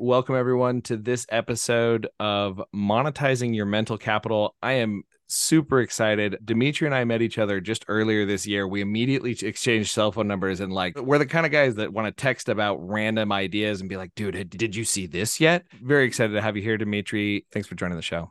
[0.00, 4.54] Welcome, everyone, to this episode of Monetizing Your Mental Capital.
[4.62, 6.38] I am super excited.
[6.44, 8.68] Dimitri and I met each other just earlier this year.
[8.68, 12.06] We immediately exchanged cell phone numbers and like we're the kind of guys that want
[12.06, 15.64] to text about random ideas and be like, dude, did you see this yet?
[15.82, 17.44] Very excited to have you here, Dimitri.
[17.50, 18.30] Thanks for joining the show.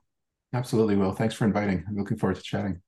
[0.54, 1.12] Absolutely, Will.
[1.12, 1.84] Thanks for inviting.
[1.86, 2.82] I'm looking forward to chatting.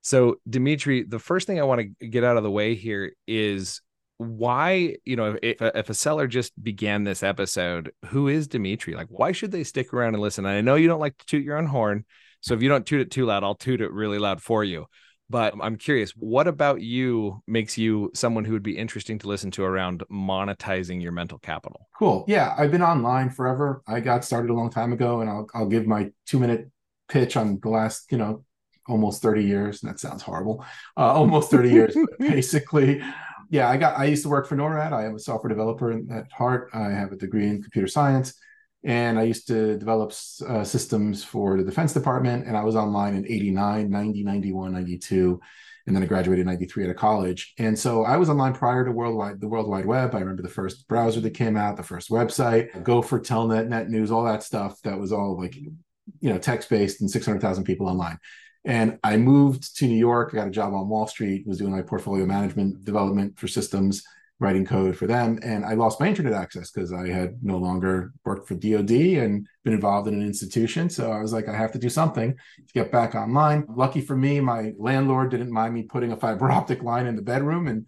[0.00, 3.82] So, Dimitri, the first thing I want to get out of the way here is
[4.28, 8.94] why you know if, if a seller just began this episode who is dimitri?
[8.94, 10.44] Like why should they stick around and listen?
[10.44, 12.04] And i know you don't like to toot your own horn
[12.40, 14.86] so if you don't toot it too loud i'll toot it really loud for you.
[15.30, 19.50] But i'm curious what about you makes you someone who would be interesting to listen
[19.52, 21.88] to around monetizing your mental capital?
[21.98, 22.24] Cool.
[22.28, 23.82] Yeah i've been online forever.
[23.86, 26.70] I got started a long time ago and i'll, I'll give my two minute
[27.08, 28.44] pitch on the last you know
[28.86, 29.82] almost 30 years.
[29.82, 30.64] And that sounds horrible.
[30.96, 33.02] Uh, almost 30 years basically
[33.54, 33.96] yeah, I got.
[33.96, 34.92] I used to work for NORAD.
[34.92, 36.70] I am a software developer at heart.
[36.74, 38.34] I have a degree in computer science,
[38.82, 40.12] and I used to develop
[40.44, 42.48] uh, systems for the Defense Department.
[42.48, 45.40] And I was online in 89, 90, 91, 92,
[45.86, 47.54] and then I graduated in 93 out of college.
[47.56, 50.16] And so I was online prior to worldwide the World Wide Web.
[50.16, 54.10] I remember the first browser that came out, the first website, Gopher, Telnet, Net News,
[54.10, 54.82] all that stuff.
[54.82, 55.70] That was all like you
[56.22, 58.18] know text based and 600,000 people online.
[58.64, 60.30] And I moved to New York.
[60.32, 64.02] I got a job on Wall Street, was doing my portfolio management development for systems,
[64.40, 65.38] writing code for them.
[65.42, 69.46] And I lost my internet access because I had no longer worked for DoD and
[69.64, 70.88] been involved in an institution.
[70.88, 73.66] So I was like, I have to do something to get back online.
[73.68, 77.22] Lucky for me, my landlord didn't mind me putting a fiber optic line in the
[77.22, 77.86] bedroom and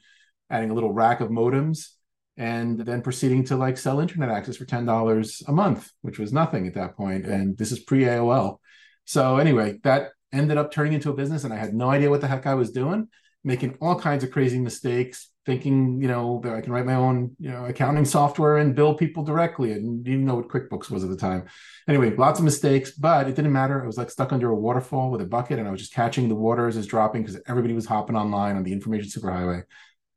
[0.50, 1.88] adding a little rack of modems
[2.36, 6.66] and then proceeding to like sell internet access for $10 a month, which was nothing
[6.66, 7.24] at that point.
[7.24, 8.58] And this is pre AOL.
[9.04, 12.20] So anyway, that ended up turning into a business and I had no idea what
[12.20, 13.08] the heck I was doing,
[13.44, 17.36] making all kinds of crazy mistakes, thinking, you know, that I can write my own,
[17.38, 19.72] you know, accounting software and bill people directly.
[19.72, 21.46] and didn't even know what QuickBooks was at the time.
[21.88, 23.82] Anyway, lots of mistakes, but it didn't matter.
[23.82, 26.28] I was like stuck under a waterfall with a bucket and I was just catching
[26.28, 29.62] the water as it's dropping because everybody was hopping online on the information superhighway.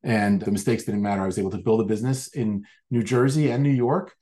[0.01, 1.21] And the mistakes didn't matter.
[1.21, 4.15] I was able to build a business in New Jersey and New York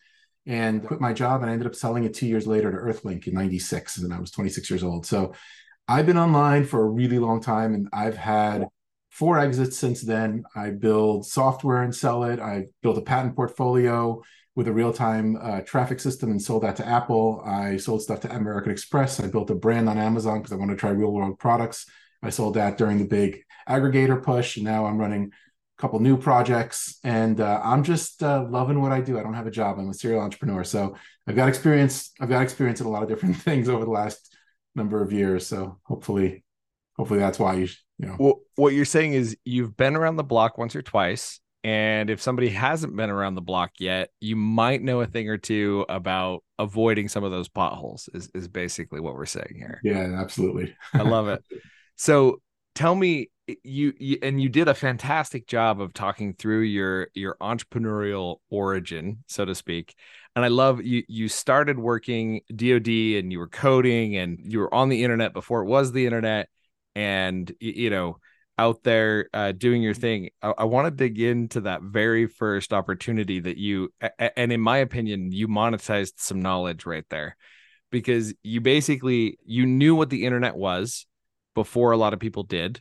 [0.47, 3.27] and quit my job and I ended up selling it two years later to Earthlink
[3.27, 5.05] in 96 and I was 26 years old.
[5.05, 5.33] So
[5.87, 8.67] I've been online for a really long time and I've had
[9.09, 10.43] four exits since then.
[10.53, 12.39] I build software and sell it.
[12.39, 14.21] I built a patent portfolio
[14.55, 17.41] with a real-time uh, traffic system and sold that to Apple.
[17.45, 19.19] I sold stuff to American Express.
[19.19, 21.85] I built a brand on Amazon because I wanted to try real-world products.
[22.21, 24.57] I sold that during the big aggregator push.
[24.57, 28.91] And now I'm running a couple new projects and uh, I'm just uh, loving what
[28.91, 29.17] I do.
[29.17, 29.79] I don't have a job.
[29.79, 30.65] I'm a serial entrepreneur.
[30.65, 30.97] So
[31.27, 32.11] I've got experience.
[32.19, 34.36] I've got experience in a lot of different things over the last
[34.77, 35.45] number of years.
[35.47, 36.45] So hopefully,
[36.95, 37.67] hopefully that's why you
[37.97, 38.15] you know.
[38.19, 42.21] Well, what you're saying is you've been around the block once or twice, and if
[42.21, 46.43] somebody hasn't been around the block yet, you might know a thing or two about
[46.59, 48.09] avoiding some of those potholes.
[48.13, 49.81] Is is basically what we're saying here.
[49.83, 50.75] Yeah, absolutely.
[50.93, 51.43] I love it.
[51.99, 52.43] So
[52.75, 53.31] tell me
[53.63, 59.23] you, you, and you did a fantastic job of talking through your your entrepreneurial origin
[59.27, 59.95] so to speak
[60.37, 61.01] and I love you.
[61.07, 65.63] You started working DoD and you were coding and you were on the internet before
[65.63, 66.47] it was the internet,
[66.93, 68.19] and you know
[68.59, 70.29] out there uh, doing your thing.
[70.43, 74.77] I, I want to dig into that very first opportunity that you, and in my
[74.77, 77.35] opinion, you monetized some knowledge right there,
[77.89, 81.07] because you basically you knew what the internet was
[81.55, 82.79] before a lot of people did,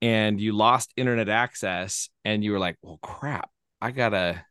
[0.00, 3.50] and you lost internet access, and you were like, "Well, crap,
[3.82, 4.42] I gotta,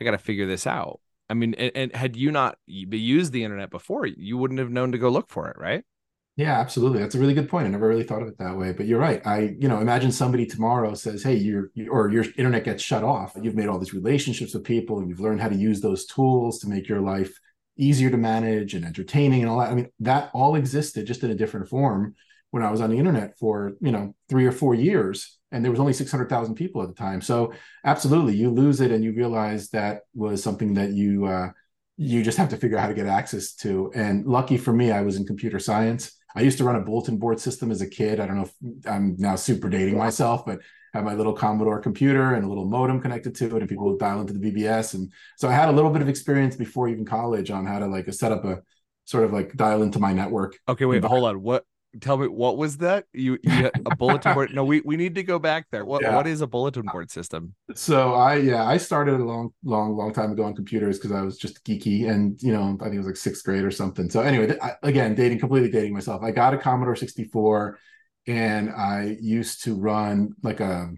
[0.00, 1.00] I gotta figure this out."
[1.30, 4.92] I mean, and, and had you not used the internet before, you wouldn't have known
[4.92, 5.84] to go look for it, right?
[6.36, 7.00] Yeah, absolutely.
[7.00, 7.66] That's a really good point.
[7.66, 9.20] I never really thought of it that way, but you're right.
[9.26, 13.36] I, you know, imagine somebody tomorrow says, "Hey, your or your internet gets shut off.
[13.40, 16.58] You've made all these relationships with people, and you've learned how to use those tools
[16.60, 17.38] to make your life
[17.76, 21.30] easier to manage and entertaining and all that." I mean, that all existed just in
[21.30, 22.14] a different form
[22.52, 25.70] when I was on the internet for you know three or four years and there
[25.70, 27.20] was only 600,000 people at the time.
[27.20, 27.52] So
[27.84, 31.50] absolutely, you lose it and you realize that was something that you uh,
[31.96, 33.92] you just have to figure out how to get access to.
[33.94, 36.16] And lucky for me, I was in computer science.
[36.34, 38.20] I used to run a bulletin board system as a kid.
[38.20, 40.60] I don't know if I'm now super dating myself, but
[40.94, 43.90] I had my little Commodore computer and a little modem connected to it, and people
[43.90, 44.94] would dial into the BBS.
[44.94, 47.86] And so I had a little bit of experience before even college on how to
[47.86, 48.62] like set up a
[49.04, 50.56] sort of like dial into my network.
[50.68, 51.42] Okay, wait, hold on.
[51.42, 51.64] What
[52.00, 53.06] tell me what was that?
[53.12, 54.54] You, you a bulletin board?
[54.54, 55.84] No we, we need to go back there.
[55.84, 56.14] What yeah.
[56.14, 57.54] what is a bulletin board system?
[57.74, 61.22] So i yeah i started a long long long time ago on computers because i
[61.22, 64.08] was just geeky and you know i think it was like sixth grade or something.
[64.10, 66.22] So anyway I, again dating completely dating myself.
[66.22, 67.78] I got a commodore 64
[68.26, 70.90] and i used to run like a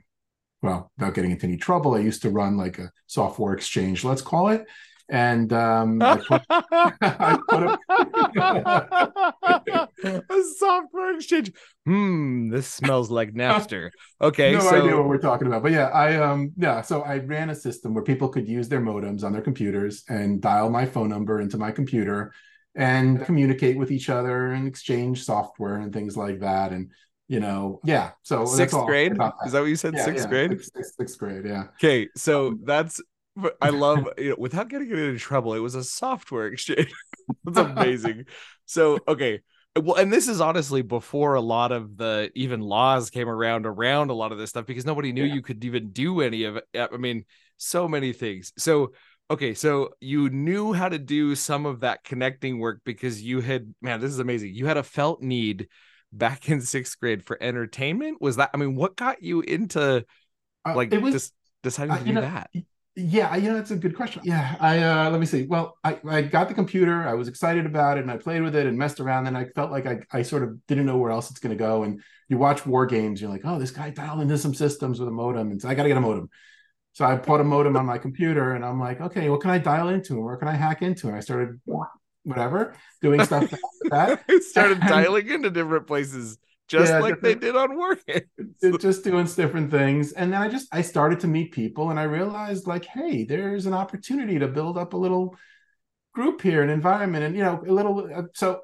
[0.60, 4.22] well without getting into any trouble i used to run like a software exchange let's
[4.22, 4.66] call it
[5.12, 7.62] and um, I put, I put
[10.04, 10.24] a...
[10.28, 11.52] a software exchange.
[11.84, 13.90] Hmm, this smells like Napster.
[14.20, 14.74] Okay, no so...
[14.74, 17.92] idea what we're talking about, but yeah, I um yeah, so I ran a system
[17.92, 21.58] where people could use their modems on their computers and dial my phone number into
[21.58, 22.32] my computer
[22.74, 26.90] and communicate with each other and exchange software and things like that and
[27.28, 30.30] you know yeah so sixth grade is that what you said yeah, sixth yeah.
[30.30, 32.98] grade sixth, sixth, grade yeah okay so um, that's
[33.60, 36.92] I love you know without getting into trouble it was a software exchange.
[37.44, 38.26] That's amazing.
[38.64, 39.40] So okay.
[39.78, 44.10] Well and this is honestly before a lot of the even laws came around around
[44.10, 45.34] a lot of this stuff because nobody knew yeah.
[45.34, 46.64] you could even do any of it.
[46.74, 47.24] I mean
[47.58, 48.52] so many things.
[48.56, 48.92] So
[49.30, 53.74] okay so you knew how to do some of that connecting work because you had
[53.82, 54.54] man this is amazing.
[54.54, 55.68] You had a felt need
[56.12, 58.22] back in sixth grade for entertainment?
[58.22, 60.06] Was that i mean what got you into
[60.64, 62.50] uh, like uh, was, just deciding to do know, that
[62.94, 65.98] yeah you know that's a good question yeah i uh let me see well i
[66.08, 68.76] i got the computer i was excited about it and i played with it and
[68.76, 71.40] messed around and i felt like i, I sort of didn't know where else it's
[71.40, 74.36] going to go and you watch war games you're like oh this guy dialed into
[74.36, 76.28] some systems with a modem and so i got to get a modem
[76.94, 79.58] so I put a modem on my computer and I'm like, okay, what can I
[79.58, 80.14] dial into?
[80.14, 81.08] and Where can I hack into?
[81.08, 81.58] And I started
[82.24, 83.60] whatever doing stuff like
[83.90, 84.24] that.
[84.42, 86.38] Started and, dialing into different places
[86.72, 87.98] just yeah, like they did on War
[88.80, 90.12] just doing different things.
[90.12, 93.66] And then I just I started to meet people and I realized like, hey, there's
[93.66, 95.36] an opportunity to build up a little
[96.14, 98.62] group here, an environment, and you know, a little uh, so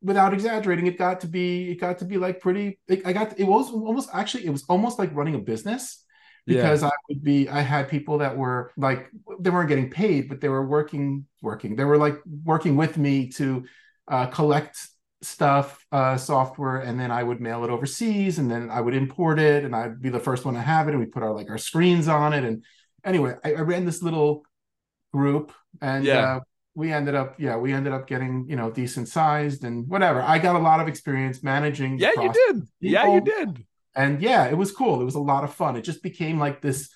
[0.00, 2.78] without exaggerating, it got to be it got to be like pretty.
[2.86, 6.04] It, I got it was almost actually it was almost like running a business
[6.46, 6.88] because yeah.
[6.88, 10.48] I would be I had people that were like they weren't getting paid, but they
[10.48, 11.74] were working working.
[11.74, 13.64] They were like working with me to
[14.06, 14.78] uh, collect
[15.22, 19.38] stuff, uh, software, and then I would mail it overseas, and then I would import
[19.38, 21.50] it, and I'd be the first one to have it, and we put our like
[21.50, 22.64] our screens on it, and
[23.04, 24.44] anyway, I, I ran this little
[25.12, 26.36] group, and yeah.
[26.36, 26.40] Uh,
[26.74, 30.38] we ended up yeah we ended up getting you know decent sized and whatever i
[30.38, 32.68] got a lot of experience managing yeah you did people.
[32.78, 33.66] yeah you did
[33.98, 35.00] and yeah, it was cool.
[35.00, 35.74] It was a lot of fun.
[35.74, 36.88] It just became like this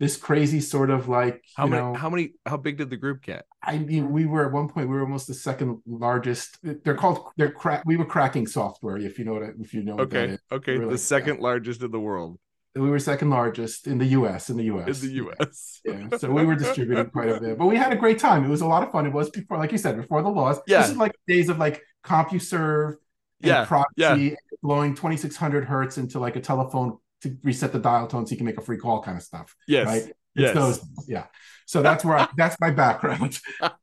[0.00, 3.22] this crazy sort of like how many know, how many how big did the group
[3.22, 3.44] get?
[3.62, 7.28] I mean we were at one point we were almost the second largest they're called
[7.36, 10.78] they're crack we were cracking software if you know what if you know okay okay
[10.78, 11.42] we the like, second yeah.
[11.42, 12.38] largest in the world.
[12.74, 16.30] We were second largest in the us in the us in the us yeah so
[16.30, 18.44] we were distributed quite a bit but we had a great time.
[18.44, 19.06] It was a lot of fun.
[19.06, 20.60] It was before like you said before the laws.
[20.66, 20.80] Yeah.
[20.80, 22.94] This is like days of like compuserve
[23.40, 24.34] yeah, proxy yeah.
[24.62, 28.46] blowing 2600 hertz into like a telephone to reset the dial tone so you can
[28.46, 29.54] make a free call kind of stuff.
[29.66, 29.86] Yes.
[29.86, 30.02] Right.
[30.02, 30.54] It's yes.
[30.54, 31.26] Those, yeah.
[31.66, 33.38] So that's where I, that's my background.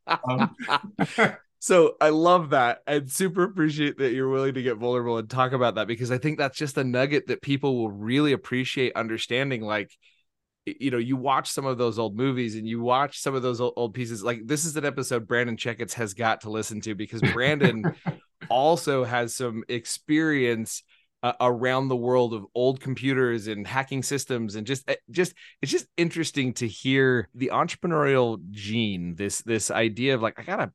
[0.07, 0.56] Um,
[1.60, 5.51] so I love that and super appreciate that you're willing to get vulnerable and talk
[5.51, 9.62] about that because I think that's just a nugget that people will really appreciate understanding.
[9.62, 9.92] Like,
[10.66, 13.62] you know, you watch some of those old movies and you watch some of those
[13.62, 14.24] old, old pieces.
[14.24, 17.95] Like, this is an episode Brandon Checketts has got to listen to because Brandon
[18.50, 20.83] also has some experience
[21.28, 25.72] uh, around the world of old computers and hacking systems and just eh, just it's
[25.72, 30.72] just interesting to hear the entrepreneurial gene this this idea of like i gotta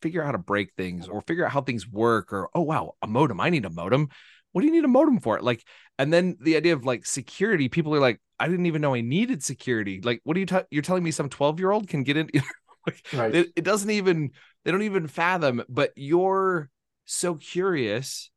[0.00, 2.94] figure out how to break things or figure out how things work or oh wow
[3.02, 4.08] a modem i need a modem.
[4.50, 5.40] What do you need a modem for?
[5.40, 5.64] Like
[5.98, 9.00] and then the idea of like security people are like i didn't even know i
[9.00, 10.00] needed security.
[10.02, 12.28] Like what are you t- you're telling me some 12 year old can get in
[12.86, 13.34] like, right.
[13.34, 14.30] it, it doesn't even
[14.64, 16.68] they don't even fathom but you're
[17.04, 18.31] so curious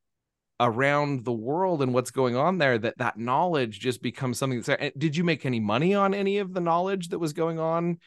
[0.60, 4.68] around the world and what's going on there that that knowledge just becomes something that's
[4.68, 4.92] there.
[4.98, 8.00] Did you make any money on any of the knowledge that was going on?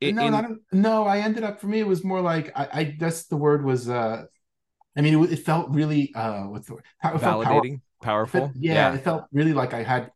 [0.00, 1.04] In, no, not, no.
[1.04, 1.80] I ended up for me.
[1.80, 3.88] It was more like I, I guess the word was.
[3.88, 4.24] uh
[4.96, 6.84] I mean, it, it felt really uh what's the word?
[7.02, 8.40] It validating, powerful.
[8.40, 10.10] It felt, yeah, yeah, it felt really like I had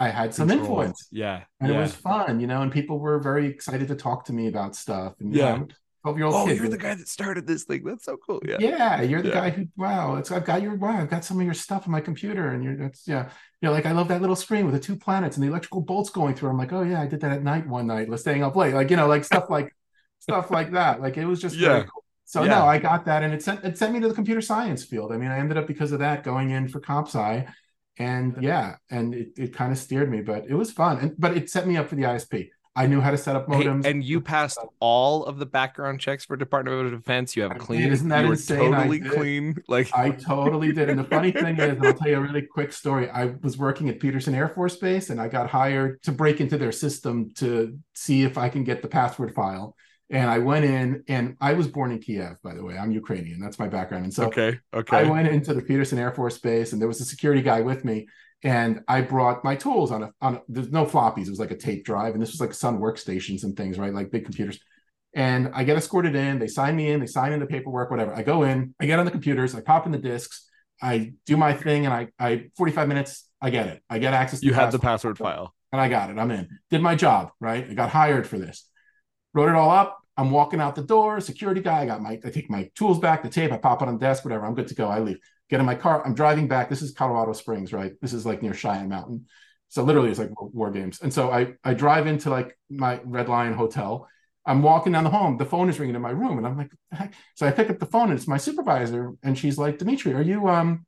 [0.00, 0.66] I had some Control.
[0.66, 1.06] influence.
[1.12, 1.42] Yeah.
[1.60, 1.78] And yeah.
[1.78, 4.74] it was fun, you know, and people were very excited to talk to me about
[4.74, 5.12] stuff.
[5.20, 5.56] And yeah.
[5.58, 5.68] Know,
[6.02, 6.58] 12 year old oh, kid.
[6.58, 7.84] you're the guy that started this thing.
[7.84, 8.40] That's so cool.
[8.46, 8.56] Yeah.
[8.58, 9.02] Yeah.
[9.02, 9.34] You're the yeah.
[9.34, 11.92] guy who, wow, it's, I've got your, wow, I've got some of your stuff on
[11.92, 12.48] my computer.
[12.48, 13.30] And you're, that's, yeah.
[13.60, 15.82] You know, like I love that little screen with the two planets and the electrical
[15.82, 16.50] bolts going through.
[16.50, 18.74] I'm like, oh, yeah, I did that at night one night, let's staying up late.
[18.74, 19.74] Like, you know, like stuff like,
[20.20, 21.00] stuff like that.
[21.00, 21.82] Like it was just, yeah.
[21.82, 22.04] Cool.
[22.24, 22.50] So yeah.
[22.50, 23.22] no, I got that.
[23.22, 25.12] And it sent, it sent me to the computer science field.
[25.12, 27.46] I mean, I ended up because of that going in for comp sci
[28.00, 30.98] and yeah, and it, it kind of steered me, but it was fun.
[30.98, 32.48] And, but it set me up for the ISP.
[32.76, 33.84] I knew how to set up modems.
[33.84, 37.34] Hey, and you passed all of the background checks for Department of Defense.
[37.34, 37.82] You have a clean.
[37.82, 38.72] Isn't that you insane?
[38.72, 39.56] Totally clean.
[39.66, 40.88] Like I totally did.
[40.88, 43.10] And the funny thing is, I'll tell you a really quick story.
[43.10, 46.56] I was working at Peterson Air Force Base, and I got hired to break into
[46.58, 49.74] their system to see if I can get the password file.
[50.08, 52.76] And I went in, and I was born in Kiev, by the way.
[52.76, 53.40] I'm Ukrainian.
[53.40, 54.04] That's my background.
[54.04, 54.96] And so, okay, okay.
[54.96, 57.84] I went into the Peterson Air Force Base, and there was a security guy with
[57.84, 58.06] me
[58.42, 61.26] and I brought my tools on a on a, there's no floppies.
[61.26, 63.92] It was like a tape drive, and this was like Sun workstations and things, right?
[63.92, 64.58] Like big computers.
[65.14, 66.38] And I get escorted in.
[66.38, 67.00] They sign me in.
[67.00, 68.14] They sign in the paperwork, whatever.
[68.14, 68.74] I go in.
[68.80, 69.54] I get on the computers.
[69.54, 70.48] I pop in the discs.
[70.80, 73.28] I do my thing, and I, I 45 minutes.
[73.42, 73.82] I get it.
[73.90, 74.40] I get access.
[74.40, 76.18] to You had the password file, and I got it.
[76.18, 76.48] I'm in.
[76.70, 77.66] Did my job right.
[77.68, 78.66] I got hired for this.
[79.34, 79.98] Wrote it all up.
[80.16, 81.20] I'm walking out the door.
[81.20, 81.82] Security guy.
[81.82, 82.18] I got my.
[82.24, 83.52] I take my tools back, the tape.
[83.52, 84.24] I pop it on the desk.
[84.24, 84.46] Whatever.
[84.46, 84.88] I'm good to go.
[84.88, 85.18] I leave.
[85.50, 86.04] Get in my car.
[86.06, 86.70] I'm driving back.
[86.70, 87.92] This is Colorado Springs, right?
[88.00, 89.26] This is like near Cheyenne Mountain.
[89.68, 91.00] So literally, it's like war games.
[91.02, 94.08] And so I I drive into like my Red Lion hotel
[94.46, 95.36] I'm walking down the home.
[95.36, 97.14] The phone is ringing in my room, and I'm like, heck?
[97.34, 100.22] so I pick up the phone, and it's my supervisor, and she's like, Dimitri, are
[100.22, 100.86] you um,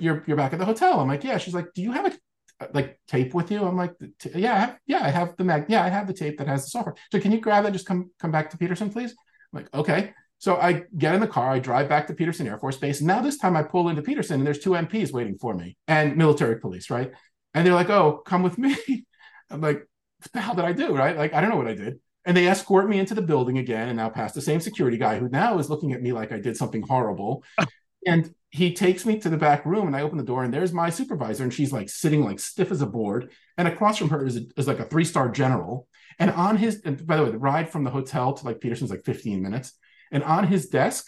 [0.00, 1.00] you're you're back at the hotel?
[1.00, 1.38] I'm like, yeah.
[1.38, 3.62] She's like, do you have a like tape with you?
[3.62, 3.94] I'm like,
[4.34, 6.64] yeah, I have, yeah, I have the mag, yeah, I have the tape that has
[6.64, 6.94] the software.
[7.12, 7.72] So can you grab that?
[7.72, 9.10] Just come come back to Peterson, please.
[9.10, 10.14] I'm like, okay.
[10.38, 13.00] So I get in the car, I drive back to Peterson Air Force Base.
[13.00, 16.16] Now this time I pull into Peterson, and there's two MPs waiting for me and
[16.16, 17.12] military police, right?
[17.54, 18.76] And they're like, oh, come with me.
[19.50, 19.78] I'm like,
[20.18, 21.16] what the hell did I do, right?
[21.16, 22.00] Like, I don't know what I did.
[22.24, 25.18] And they escort me into the building again and now past the same security guy
[25.18, 27.44] who now is looking at me like I did something horrible.
[28.06, 30.72] and he takes me to the back room and I open the door and there's
[30.72, 33.30] my supervisor and she's like sitting like stiff as a board.
[33.56, 35.86] And across from her is, a, is like a three star general.
[36.18, 38.90] And on his, and by the way, the ride from the hotel to like Peterson's
[38.90, 39.72] like 15 minutes.
[40.12, 41.06] And on his desk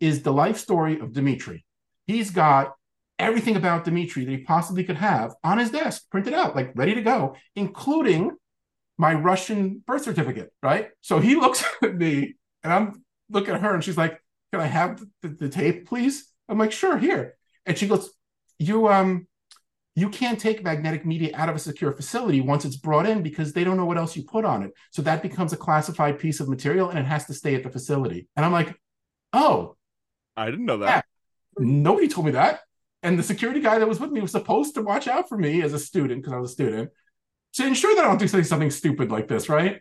[0.00, 1.64] is the life story of Dimitri.
[2.06, 2.74] He's got
[3.18, 6.94] everything about Dimitri that he possibly could have on his desk, printed out, like ready
[6.94, 8.32] to go, including
[8.98, 10.88] my Russian birth certificate, right?
[11.00, 14.20] So he looks at me and I'm looking at her and she's like,
[14.52, 16.30] Can I have the, the, tape, please?
[16.48, 17.36] I'm like, sure, here.
[17.64, 18.10] And she goes,
[18.58, 19.26] You um
[19.96, 23.54] you can't take magnetic media out of a secure facility once it's brought in because
[23.54, 24.72] they don't know what else you put on it.
[24.90, 27.70] So that becomes a classified piece of material and it has to stay at the
[27.70, 28.28] facility.
[28.36, 28.78] And I'm like,
[29.32, 29.76] oh.
[30.36, 31.06] I didn't know that.
[31.58, 31.64] Yeah.
[31.64, 32.60] Nobody told me that.
[33.02, 35.62] And the security guy that was with me was supposed to watch out for me
[35.62, 36.90] as a student because I was a student
[37.54, 39.80] to ensure that I don't do something stupid like this, right?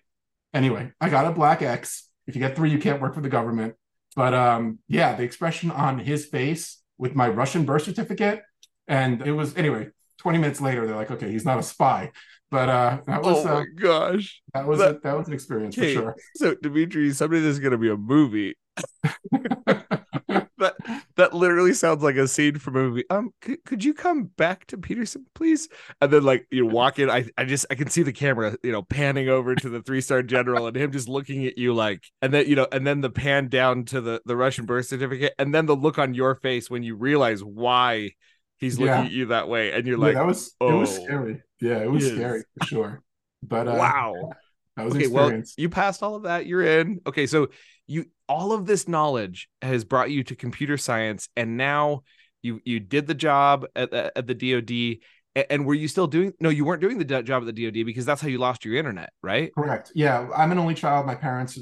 [0.54, 2.10] Anyway, I got a black X.
[2.26, 3.76] If you get three, you can't work for the government.
[4.16, 8.44] But um, yeah, the expression on his face with my Russian birth certificate,
[8.88, 9.90] and it was anyway.
[10.26, 12.12] Twenty minutes later, they're like, "Okay, he's not a spy."
[12.50, 15.36] But uh, that was oh my uh, gosh, that was that, a, that was an
[15.36, 16.16] experience for sure.
[16.34, 18.56] So Dimitri, someday there's going to be a movie
[20.58, 20.76] that
[21.16, 23.04] that literally sounds like a scene from a movie.
[23.12, 25.70] Um, could, could you come back to Peterson, please?
[26.02, 28.72] And then like you walk in, I I just I can see the camera, you
[28.72, 32.04] know, panning over to the three star general and him just looking at you like,
[32.24, 35.34] and then you know, and then the pan down to the the Russian birth certificate,
[35.38, 38.12] and then the look on your face when you realize why
[38.58, 39.04] he's looking yeah.
[39.04, 41.42] at you that way, and you're like, yeah, that was oh, it was oh, scary.
[41.62, 43.04] Yeah, it was scary for sure.
[43.44, 44.32] But uh, wow.
[44.76, 45.54] That was okay, experience.
[45.58, 46.46] well, you passed all of that.
[46.46, 47.00] You're in.
[47.08, 47.48] Okay, so
[47.88, 52.04] you all of this knowledge has brought you to computer science and now
[52.42, 56.50] you you did the job at, at the DoD and were you still doing no
[56.50, 59.12] you weren't doing the job at the DoD because that's how you lost your internet
[59.22, 61.58] right correct yeah I'm an only child my parents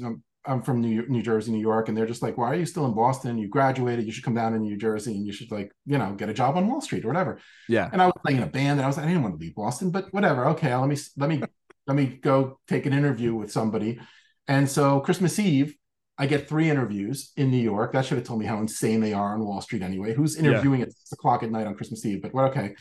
[0.46, 2.86] I'm, from New, New Jersey New York and they're just like why are you still
[2.86, 5.72] in Boston you graduated you should come down to New Jersey and you should like
[5.86, 8.38] you know get a job on Wall Street or whatever yeah and I was playing
[8.38, 10.46] in a band and I was like, I didn't want to leave Boston but whatever
[10.48, 11.42] okay let me let me
[11.86, 14.00] let me go take an interview with somebody
[14.48, 15.76] and so Christmas Eve
[16.16, 17.92] I get three interviews in New York.
[17.92, 20.14] That should have told me how insane they are on Wall Street anyway.
[20.14, 20.86] Who's interviewing yeah.
[20.86, 22.22] at six o'clock at night on Christmas Eve?
[22.22, 22.76] But well, okay.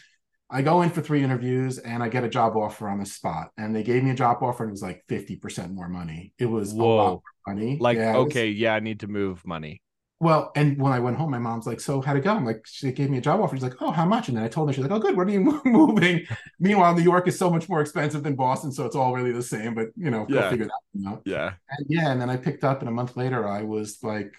[0.54, 3.50] I go in for three interviews and I get a job offer on the spot.
[3.58, 6.32] And they gave me a job offer and it was like 50% more money.
[6.38, 6.86] It was Whoa.
[6.86, 7.78] a lot more money.
[7.82, 9.82] Like, yeah, okay, was, yeah, I need to move money.
[10.20, 12.62] Well, and when I went home, my mom's like, "So how'd it go?" I'm like,
[12.66, 14.70] "She gave me a job offer." She's like, "Oh, how much?" And then I told
[14.70, 15.18] her, she's like, "Oh, good.
[15.18, 16.26] When are you moving?"
[16.62, 19.44] Meanwhile, New York is so much more expensive than Boston, so it's all really the
[19.44, 19.74] same.
[19.74, 20.50] But you know, yeah.
[20.50, 21.24] figure that out.
[21.26, 22.10] Yeah, and yeah.
[22.10, 24.34] And then I picked up, and a month later, I was like,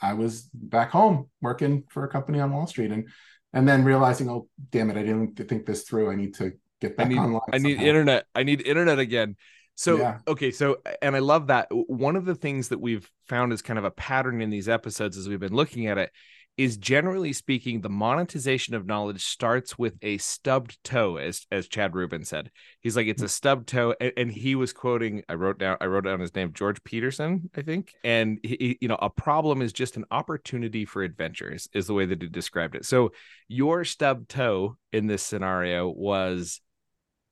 [0.00, 3.06] I was back home working for a company on Wall Street, and
[3.52, 6.10] and then realizing, oh, damn it, I didn't think this through.
[6.10, 7.40] I need to get back I need, online.
[7.52, 8.26] I need internet.
[8.34, 9.36] I need internet again.
[9.74, 10.18] So yeah.
[10.28, 11.68] okay, so and I love that.
[11.70, 15.16] One of the things that we've found is kind of a pattern in these episodes
[15.16, 16.10] as we've been looking at it
[16.58, 21.94] is generally speaking the monetization of knowledge starts with a stubbed toe as as Chad
[21.94, 22.50] Rubin said.
[22.80, 23.30] He's like it's a hmm.
[23.30, 26.52] stubbed toe and, and he was quoting I wrote down I wrote down his name
[26.52, 27.94] George Peterson, I think.
[28.04, 32.06] And he, you know, a problem is just an opportunity for adventures is the way
[32.06, 32.84] that he described it.
[32.84, 33.12] So
[33.48, 36.60] your stubbed toe in this scenario was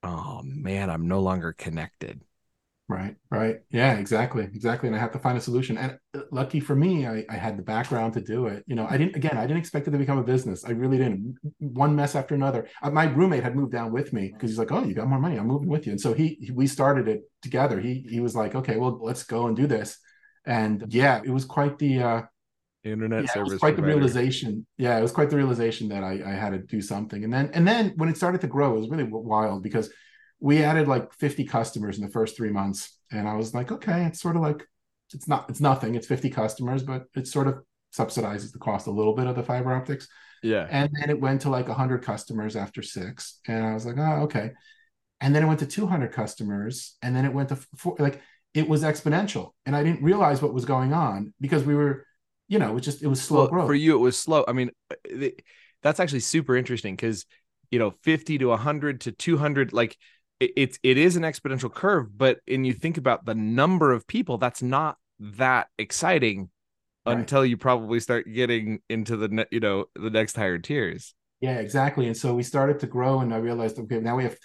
[0.02, 2.22] oh man, I'm no longer connected
[2.90, 3.58] Right, right.
[3.70, 4.42] Yeah, exactly.
[4.42, 4.88] Exactly.
[4.88, 5.78] And I have to find a solution.
[5.78, 8.64] And uh, lucky for me, I, I had the background to do it.
[8.66, 10.64] You know, I didn't, again, I didn't expect it to become a business.
[10.64, 11.36] I really didn't.
[11.60, 12.66] One mess after another.
[12.82, 15.20] Uh, my roommate had moved down with me because he's like, oh, you got more
[15.20, 15.36] money.
[15.36, 15.92] I'm moving with you.
[15.92, 17.78] And so he, he, we started it together.
[17.78, 19.96] He, he was like, okay, well, let's go and do this.
[20.44, 22.22] And yeah, it was quite the, uh,
[22.82, 23.50] internet yeah, service.
[23.50, 23.92] It was quite provider.
[23.92, 24.66] the realization.
[24.78, 27.22] Yeah, it was quite the realization that I, I had to do something.
[27.22, 29.92] And then, and then when it started to grow, it was really wild because
[30.40, 32.98] we added like 50 customers in the first three months.
[33.12, 34.66] And I was like, okay, it's sort of like
[35.12, 35.94] it's not it's nothing.
[35.94, 37.62] It's 50 customers, but it sort of
[37.96, 40.08] subsidizes the cost a little bit of the fiber optics.
[40.42, 40.66] Yeah.
[40.70, 43.40] And then it went to like 100 customers after six.
[43.46, 44.52] And I was like, oh, okay.
[45.20, 46.96] And then it went to 200 customers.
[47.02, 48.22] And then it went to four, like,
[48.54, 49.50] it was exponential.
[49.66, 52.06] And I didn't realize what was going on because we were,
[52.48, 53.66] you know, it was just, it was slow well, growth.
[53.66, 54.44] For you, it was slow.
[54.48, 54.70] I mean,
[55.82, 57.26] that's actually super interesting because,
[57.70, 59.96] you know, 50 to 100 to 200, like,
[60.40, 64.06] it, it's it is an exponential curve, but and you think about the number of
[64.06, 66.50] people, that's not that exciting
[67.06, 67.18] right.
[67.18, 71.14] until you probably start getting into the you know the next higher tiers.
[71.40, 72.06] Yeah, exactly.
[72.06, 74.36] And so we started to grow, and I realized okay, now we have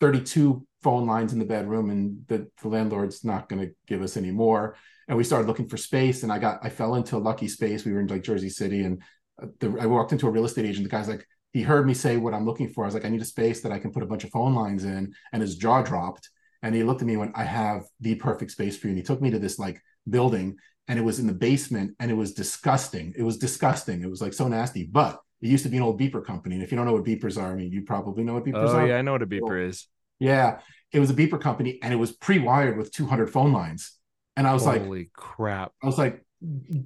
[0.00, 4.16] 32 phone lines in the bedroom, and the, the landlord's not going to give us
[4.16, 4.76] any more.
[5.08, 7.84] And we started looking for space, and I got I fell into a lucky space.
[7.84, 9.02] We were in like Jersey City, and
[9.42, 10.84] uh, the, I walked into a real estate agent.
[10.84, 12.84] The guy's like, he heard me say what I'm looking for.
[12.84, 14.54] I was like, I need a space that I can put a bunch of phone
[14.54, 16.28] lines in, and his jaw dropped.
[16.62, 18.90] And he looked at me and went, I have the perfect space for you.
[18.90, 20.56] And he took me to this like building
[20.88, 23.14] and it was in the basement and it was disgusting.
[23.16, 24.02] It was disgusting.
[24.02, 26.56] It was like so nasty, but it used to be an old beeper company.
[26.56, 28.70] And if you don't know what beepers are, I mean, you probably know what beepers
[28.70, 28.86] oh, are.
[28.86, 29.86] yeah, I know what a beeper is.
[30.18, 33.92] Yeah, it was a beeper company and it was pre-wired with 200 phone lines.
[34.36, 36.24] And I was Holy like, "Holy crap!" I was like,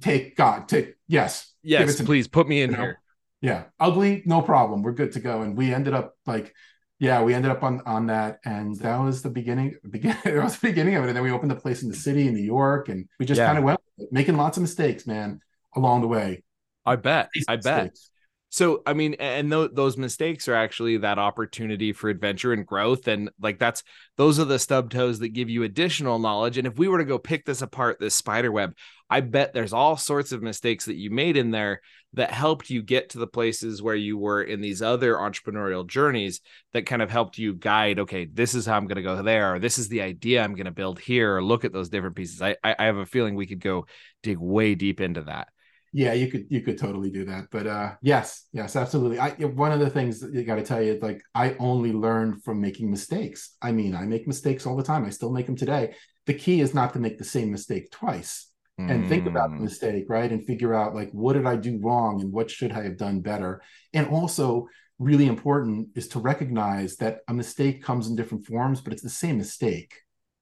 [0.01, 2.29] "Take God, take yes, yes, please me.
[2.29, 2.95] put me in you here." Know?
[3.43, 4.83] Yeah, ugly, no problem.
[4.83, 5.41] We're good to go.
[5.41, 6.55] And we ended up like
[6.97, 9.75] yeah, we ended up on on that, and that was the beginning.
[9.89, 11.95] Begin, it was the beginning of it, and then we opened a place in the
[11.95, 13.47] city in New York, and we just yeah.
[13.47, 13.79] kind of went
[14.11, 15.41] making lots of mistakes, man,
[15.75, 16.41] along the way.
[16.85, 17.29] I bet.
[17.49, 17.97] I bet.
[18.49, 23.07] So, I mean, and th- those mistakes are actually that opportunity for adventure and growth.
[23.07, 23.83] And like that's
[24.15, 26.57] those are the stub toes that give you additional knowledge.
[26.57, 28.75] And if we were to go pick this apart, this spider web,
[29.13, 31.81] I bet there's all sorts of mistakes that you made in there
[32.13, 36.41] that helped you get to the places where you were in these other entrepreneurial journeys
[36.73, 39.53] that kind of helped you guide, okay, this is how I'm going to go there,
[39.53, 42.15] or this is the idea I'm going to build here, or look at those different
[42.15, 42.41] pieces.
[42.41, 43.85] I, I have a feeling we could go
[44.23, 45.49] dig way deep into that.
[45.95, 47.49] Yeah you could you could totally do that.
[47.51, 49.19] But uh yes yes absolutely.
[49.19, 52.39] I one of the things that you got to tell you like i only learn
[52.39, 53.55] from making mistakes.
[53.61, 55.05] I mean i make mistakes all the time.
[55.05, 55.93] I still make them today.
[56.25, 58.49] The key is not to make the same mistake twice.
[58.79, 59.61] And think about the mm.
[59.61, 62.81] mistake right and figure out like what did i do wrong and what should i
[62.81, 63.61] have done better
[63.93, 68.91] and also really important is to recognize that a mistake comes in different forms but
[68.91, 69.93] it's the same mistake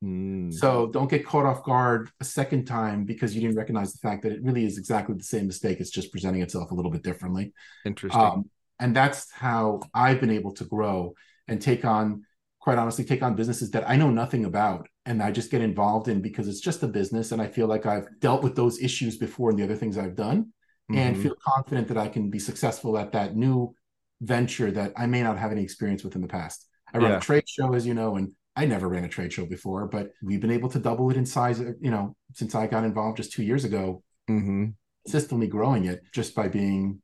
[0.03, 0.51] Mm.
[0.51, 4.23] So don't get caught off guard a second time because you didn't recognize the fact
[4.23, 5.79] that it really is exactly the same mistake.
[5.79, 7.53] It's just presenting itself a little bit differently.
[7.85, 8.21] Interesting.
[8.21, 11.13] Um, and that's how I've been able to grow
[11.47, 12.25] and take on,
[12.59, 16.07] quite honestly, take on businesses that I know nothing about and I just get involved
[16.07, 17.31] in because it's just a business.
[17.31, 20.15] And I feel like I've dealt with those issues before and the other things I've
[20.15, 20.43] done
[20.91, 20.97] mm-hmm.
[20.97, 23.73] and feel confident that I can be successful at that new
[24.21, 26.67] venture that I may not have any experience with in the past.
[26.93, 27.17] I run yeah.
[27.17, 30.11] a trade show, as you know, and I never ran a trade show before, but
[30.21, 33.31] we've been able to double it in size, you know, since I got involved just
[33.31, 34.67] two years ago, mm-hmm.
[35.05, 37.01] consistently growing it just by being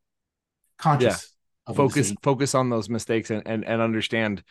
[0.78, 1.34] conscious.
[1.68, 1.74] Yeah.
[1.74, 4.44] Focus, focus on those mistakes and, and, and understand,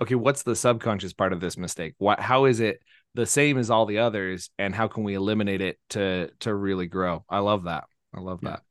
[0.00, 1.94] okay, what's the subconscious part of this mistake?
[1.98, 2.80] What, how is it
[3.14, 4.50] the same as all the others?
[4.58, 7.24] And how can we eliminate it to, to really grow?
[7.28, 7.84] I love that.
[8.14, 8.50] I love yeah.
[8.50, 8.62] that.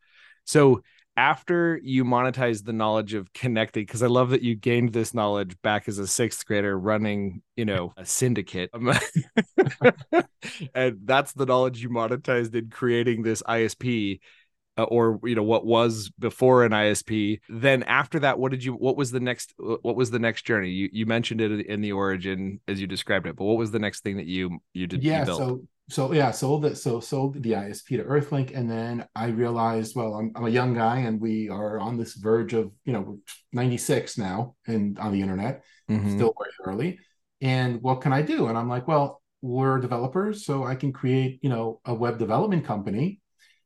[0.45, 0.81] So
[1.19, 5.53] after you monetize the knowledge of connecting because i love that you gained this knowledge
[5.61, 8.87] back as a sixth grader running you know a syndicate um,
[10.73, 14.19] and that's the knowledge you monetized in creating this isp
[14.85, 18.97] or you know what was before an isp then after that what did you what
[18.97, 22.59] was the next what was the next journey you you mentioned it in the origin
[22.67, 25.19] as you described it but what was the next thing that you you did yeah
[25.19, 26.77] you so so yeah, sold it.
[26.77, 30.75] So sold the ISP to Earthlink, and then I realized, well, I'm, I'm a young
[30.75, 33.19] guy, and we are on this verge of, you know,
[33.53, 36.15] 96 now, and on the internet, mm-hmm.
[36.15, 36.99] still very early.
[37.41, 38.47] And what can I do?
[38.47, 42.65] And I'm like, well, we're developers, so I can create, you know, a web development
[42.65, 43.19] company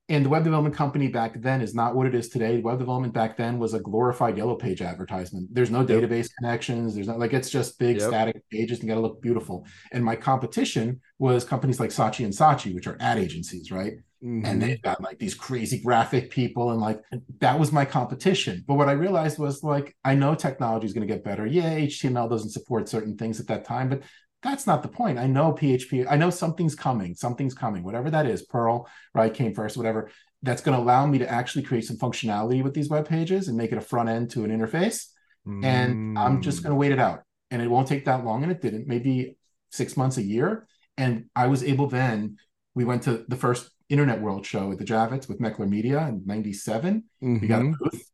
[0.10, 2.60] and the web development company back then is not what it is today.
[2.60, 5.48] Web development back then was a glorified yellow page advertisement.
[5.54, 5.88] There's no yep.
[5.88, 6.94] database connections.
[6.94, 8.10] There's not like it's just big yep.
[8.10, 9.66] static pages and got to look beautiful.
[9.94, 13.94] And my competition was companies like Saatchi and Saatchi, which are ad agencies, right?
[14.24, 14.46] Mm-hmm.
[14.46, 17.02] And they've got like these crazy graphic people, and like
[17.40, 18.64] that was my competition.
[18.66, 21.46] But what I realized was like, I know technology is going to get better.
[21.46, 24.04] Yeah, HTML doesn't support certain things at that time, but
[24.44, 25.18] that's not the point.
[25.18, 29.54] I know PHP, I know something's coming, something's coming, whatever that is, Perl, right, came
[29.54, 30.10] first, whatever.
[30.42, 33.58] That's going to allow me to actually create some functionality with these web pages and
[33.58, 35.08] make it a front end to an interface.
[35.48, 35.66] Mm.
[35.66, 37.24] And I'm just going to wait it out.
[37.50, 38.44] And it won't take that long.
[38.44, 39.38] And it didn't, maybe
[39.72, 40.68] six months, a year.
[40.98, 42.38] And I was able then,
[42.76, 46.24] we went to the first Internet World show at the Javits with Meckler Media in
[46.26, 47.04] 97.
[47.24, 47.40] Mm-hmm.
[47.40, 47.84] We got a mm-hmm.
[47.84, 48.10] booth.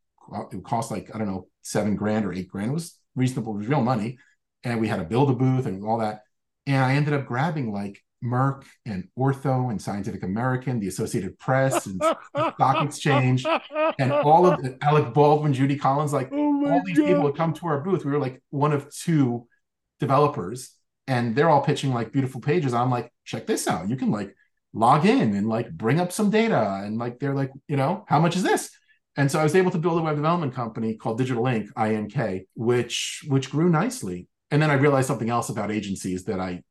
[0.54, 2.70] It cost like, I don't know, seven grand or eight grand.
[2.70, 4.20] It was reasonable, it was real money
[4.64, 6.24] and we had to build a booth and all that.
[6.68, 11.86] And I ended up grabbing like Merck and Ortho and Scientific American, the Associated Press,
[11.86, 12.02] and
[12.56, 13.46] Stock Exchange,
[13.98, 17.08] and all of the, Alec Baldwin, Judy Collins, like oh all these God.
[17.08, 18.06] people would come to our booth.
[18.06, 19.48] We were like one of two
[20.00, 20.76] developers,
[21.08, 22.74] and they're all pitching like beautiful pages.
[22.74, 23.90] I'm like, check this out.
[23.90, 24.36] You can like
[24.74, 26.82] log in and like bring up some data.
[26.84, 28.72] And like they're like, you know, how much is this?
[29.18, 32.46] And so I was able to build a web development company called Digital Ink, INK,
[32.56, 34.28] which which grew nicely.
[34.52, 36.64] And then I realized something else about agencies that I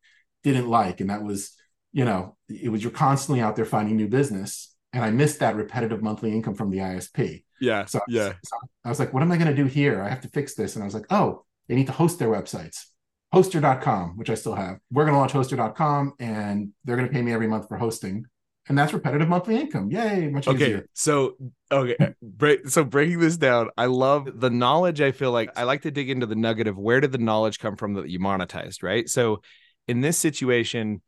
[0.42, 1.54] didn't like, and that was,
[1.92, 5.56] you know, it was you're constantly out there finding new business, and I missed that
[5.56, 7.44] repetitive monthly income from the ISP.
[7.60, 7.84] Yeah.
[7.84, 8.32] So yeah.
[8.44, 10.02] So I was like, what am I going to do here?
[10.02, 12.28] I have to fix this, and I was like, oh, they need to host their
[12.28, 12.86] websites.
[13.34, 14.78] Hoster.com, which I still have.
[14.90, 18.24] We're going to launch Hoster.com, and they're going to pay me every month for hosting
[18.68, 19.90] and that's repetitive monthly income.
[19.90, 20.86] Yay, much okay, easier.
[20.94, 21.36] So
[21.70, 25.00] okay, break, so breaking this down, I love the knowledge.
[25.00, 27.58] I feel like I like to dig into the nugget of where did the knowledge
[27.58, 29.08] come from that you monetized, right?
[29.08, 29.42] So
[29.86, 31.02] in this situation,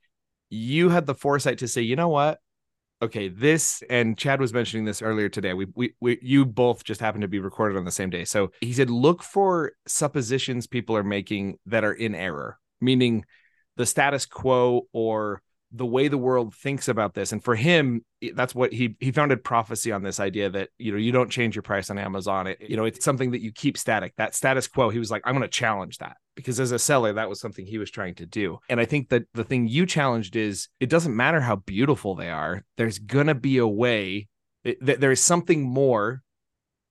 [0.48, 2.40] you had the foresight to say, you know what?
[3.02, 5.54] Okay, this and Chad was mentioning this earlier today.
[5.54, 8.24] We, we, we you both just happened to be recorded on the same day.
[8.24, 13.24] So he said, look for suppositions people are making that are in error, meaning
[13.76, 15.40] the status quo or
[15.72, 17.32] the way the world thinks about this.
[17.32, 18.04] And for him
[18.34, 21.54] that's what he he founded Profasee on this idea that you know you don't change
[21.54, 22.48] your price on amazon.
[22.48, 24.14] It, you know it's something that you keep static.
[24.16, 26.16] That status quo he was like i'm going to challenge that.
[26.36, 28.58] Because as a seller that was something he was trying to do.
[28.68, 32.30] And i think that the thing you challenged is it doesn't matter how beautiful they
[32.30, 34.28] are there's going to be a way
[34.80, 36.22] that there is something more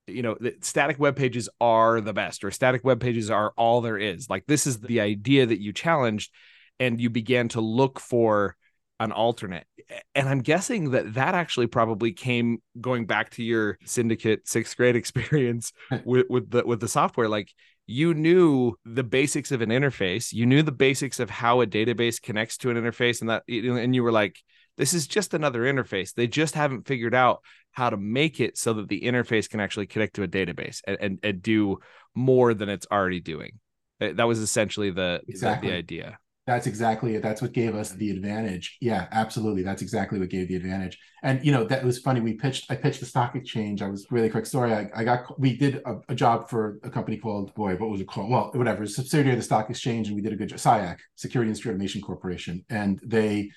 [0.09, 3.97] you know static web pages are the best or static web pages are all there
[3.97, 4.29] is.
[4.29, 6.31] Like this is the idea that you challenged
[6.79, 8.55] and you began to look for
[8.99, 9.65] an alternate.
[10.13, 14.95] And i'm guessing that that actually probably came going back to your syndicate sixth grade
[15.03, 15.71] experience
[16.05, 17.29] with, with the with the software.
[17.29, 17.51] Like
[17.87, 20.31] you knew the basics of an interface.
[20.31, 23.95] You knew the basics of how a database connects to an interface and that and
[23.95, 24.37] you were like
[24.77, 26.13] this is just another interface.
[26.13, 29.87] They just haven't figured out how to make it so that the interface can actually
[29.87, 31.79] connect to a database and, and, and do
[32.15, 33.59] more than it's already doing.
[33.99, 35.67] Eh, that was essentially the, exactly.
[35.67, 37.21] the, the idea that's exactly it.
[37.21, 38.77] That's what gave us the advantage.
[38.81, 39.61] Yeah, absolutely.
[39.61, 40.97] That's exactly what gave the advantage.
[41.21, 42.21] And you know, that was funny.
[42.21, 42.71] We pitched.
[42.71, 43.83] I pitched the stock exchange.
[43.83, 44.73] I was really quick story.
[44.73, 45.39] I, I got.
[45.39, 47.75] We did a, a, job for a company called boy.
[47.75, 48.31] What was it called?
[48.31, 48.87] Well, whatever.
[48.87, 50.57] Subsidiary of the stock exchange, and we did a good job.
[50.57, 53.51] SIAC, Security Industry Automation Corporation, and they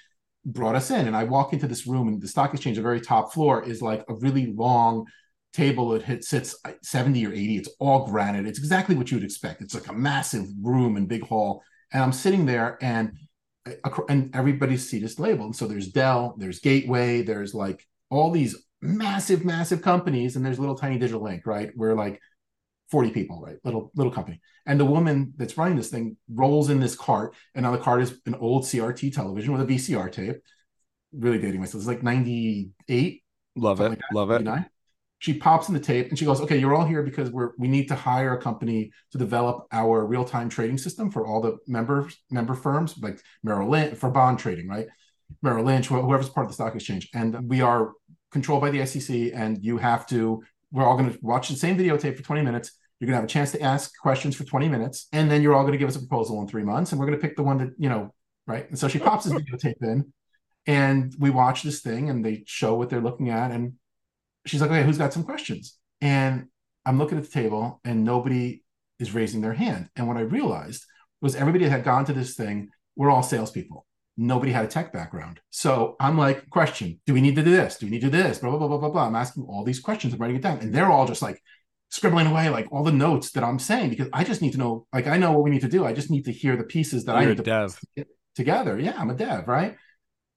[0.45, 1.07] brought us in.
[1.07, 3.81] And I walk into this room, and the stock exchange, the very top floor, is
[3.81, 5.07] like a really long
[5.55, 9.25] table it hit, sits 70 or 80 it's all granite it's exactly what you would
[9.25, 13.13] expect it's like a massive room and big hall and I'm sitting there and
[14.09, 15.47] and everybody's seat is labeled.
[15.47, 20.59] And so there's Dell, there's Gateway, there's like all these massive, massive companies, and there's
[20.59, 21.71] little tiny digital ink, right?
[21.77, 22.21] We're like
[22.91, 23.57] 40 people, right?
[23.65, 24.41] Little little company.
[24.67, 28.03] And the woman that's running this thing rolls in this cart, and on the cart
[28.03, 30.37] is an old CRT television with a VCR tape.
[31.13, 31.83] Really dating myself.
[31.83, 33.23] It's like 98.
[33.55, 33.91] Love it.
[33.91, 34.72] Like Love it
[35.23, 37.69] she pops in the tape and she goes, "Okay, you're all here because we're we
[37.69, 41.59] need to hire a company to develop our real time trading system for all the
[41.69, 44.89] member member firms like Merrill Lynch for bond trading, right?
[45.41, 47.93] Merrill Lynch, whoever's part of the stock exchange, and we are
[48.33, 50.43] controlled by the SEC, and you have to.
[50.73, 52.73] We're all going to watch the same videotape for 20 minutes.
[52.99, 55.55] You're going to have a chance to ask questions for 20 minutes, and then you're
[55.55, 57.37] all going to give us a proposal in three months, and we're going to pick
[57.37, 58.13] the one that you know,
[58.49, 58.69] right?
[58.69, 60.13] And so she pops this videotape in,
[60.67, 63.75] and we watch this thing, and they show what they're looking at, and
[64.47, 65.79] she's like, okay, who's got some questions?
[66.01, 66.47] And
[66.85, 68.63] I'm looking at the table and nobody
[68.99, 69.89] is raising their hand.
[69.97, 70.85] And what I realized
[71.21, 73.87] was everybody had gone to this thing, we're all salespeople.
[74.17, 75.41] Nobody had a tech background.
[75.51, 77.77] So I'm like, question, do we need to do this?
[77.77, 78.39] Do we need to do this?
[78.39, 79.07] Blah, blah, blah, blah, blah, blah.
[79.07, 80.59] I'm asking all these questions, I'm writing it down.
[80.59, 81.41] And they're all just like
[81.89, 84.87] scribbling away like all the notes that I'm saying because I just need to know,
[84.93, 85.85] like I know what we need to do.
[85.85, 87.79] I just need to hear the pieces that You're I need to dev.
[88.35, 88.79] together.
[88.79, 89.77] Yeah, I'm a dev, right?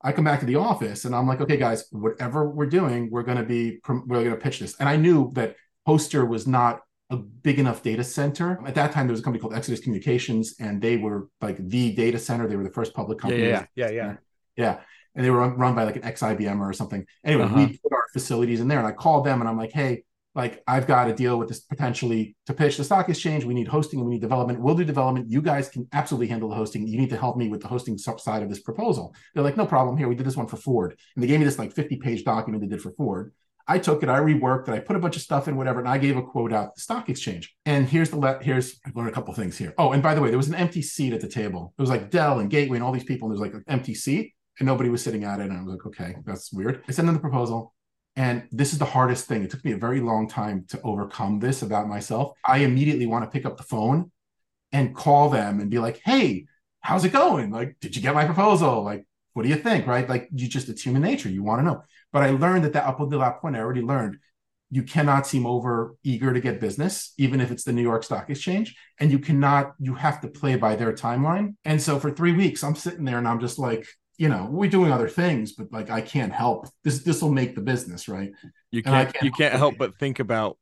[0.06, 3.24] I come back to the office and I'm like, okay, guys, whatever we're doing, we're
[3.24, 4.76] going to be, we're going to pitch this.
[4.80, 5.56] And I knew that
[5.88, 8.62] Hoster was not a big enough data center.
[8.68, 11.94] At that time, there was a company called Exodus Communications, and they were like the
[11.94, 12.48] data center.
[12.48, 13.48] They were the first public company.
[13.48, 14.16] Yeah, yeah, yeah, yeah.
[14.56, 14.80] Yeah.
[15.16, 17.06] And they were run by like an ex IBM or something.
[17.24, 17.56] Anyway, uh-huh.
[17.56, 20.04] we put our facilities in there, and I called them, and I'm like, hey,
[20.36, 23.46] like I've got to deal with this potentially to pitch the stock exchange.
[23.46, 24.60] We need hosting and we need development.
[24.60, 25.30] We'll do development.
[25.30, 26.86] You guys can absolutely handle the hosting.
[26.88, 29.16] You need to help me with the hosting side of this proposal.
[29.34, 29.98] They're like, no problem.
[29.98, 30.96] Here, we did this one for Ford.
[31.16, 33.32] And they gave me this like 50 page document they did for Ford.
[33.68, 35.90] I took it, I reworked it, I put a bunch of stuff in, whatever, and
[35.90, 37.56] I gave a quote out the stock exchange.
[37.66, 39.74] And here's the let here's I learned a couple things here.
[39.80, 41.74] Oh, and by the way, there was an empty seat at the table.
[41.78, 43.64] It was like Dell and Gateway and all these people, and there was like an
[43.68, 45.50] empty seat, and nobody was sitting at it.
[45.50, 46.84] And I was like, okay, that's weird.
[46.88, 47.74] I sent them the proposal.
[48.16, 49.44] And this is the hardest thing.
[49.44, 52.38] It took me a very long time to overcome this about myself.
[52.46, 54.12] I immediately want to pick up the phone
[54.72, 56.46] and call them and be like, hey,
[56.80, 57.52] how's it going?
[57.52, 58.84] Like, did you get my proposal?
[58.84, 59.86] Like, what do you think?
[59.86, 60.08] Right?
[60.08, 61.30] Like you just it's human nature.
[61.30, 61.84] You want to know.
[62.14, 64.18] But I learned that that up until that point, I already learned
[64.72, 68.30] you cannot seem over eager to get business, even if it's the New York Stock
[68.30, 68.76] Exchange.
[69.00, 71.56] And you cannot, you have to play by their timeline.
[71.66, 74.70] And so for three weeks, I'm sitting there and I'm just like, you know, we're
[74.70, 76.68] doing other things, but like I can't help.
[76.84, 78.32] This this will make the business, right?
[78.72, 80.58] You can't, can't you can't help but think about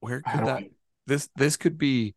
[0.00, 0.64] where could that
[1.06, 2.14] this this could be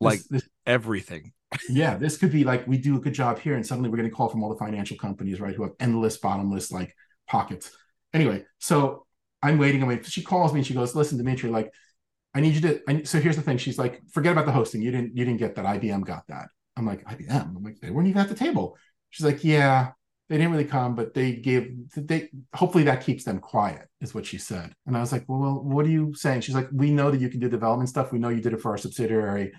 [0.00, 1.32] like this, this, everything.
[1.68, 4.12] yeah, this could be like we do a good job here, and suddenly we're getting
[4.12, 5.54] called from all the financial companies, right?
[5.54, 6.94] Who have endless, bottomless like
[7.28, 7.70] pockets.
[8.14, 9.06] Anyway, so
[9.42, 9.82] I'm waiting.
[9.82, 10.04] I'm waiting.
[10.04, 11.72] She calls me and she goes, "Listen, Dimitri, like,
[12.34, 13.58] I need you to." I, so here's the thing.
[13.58, 14.82] She's like, "Forget about the hosting.
[14.82, 15.16] You didn't.
[15.16, 15.64] You didn't get that.
[15.64, 18.76] IBM got that." I'm like, "IBM." I'm like, "They weren't even at the table."
[19.10, 19.92] She's like, "Yeah,
[20.28, 21.72] they didn't really come, but they gave.
[21.96, 24.74] They hopefully that keeps them quiet," is what she said.
[24.86, 27.28] And I was like, "Well, what are you saying?" She's like, "We know that you
[27.28, 28.12] can do development stuff.
[28.12, 29.52] We know you did it for our subsidiary,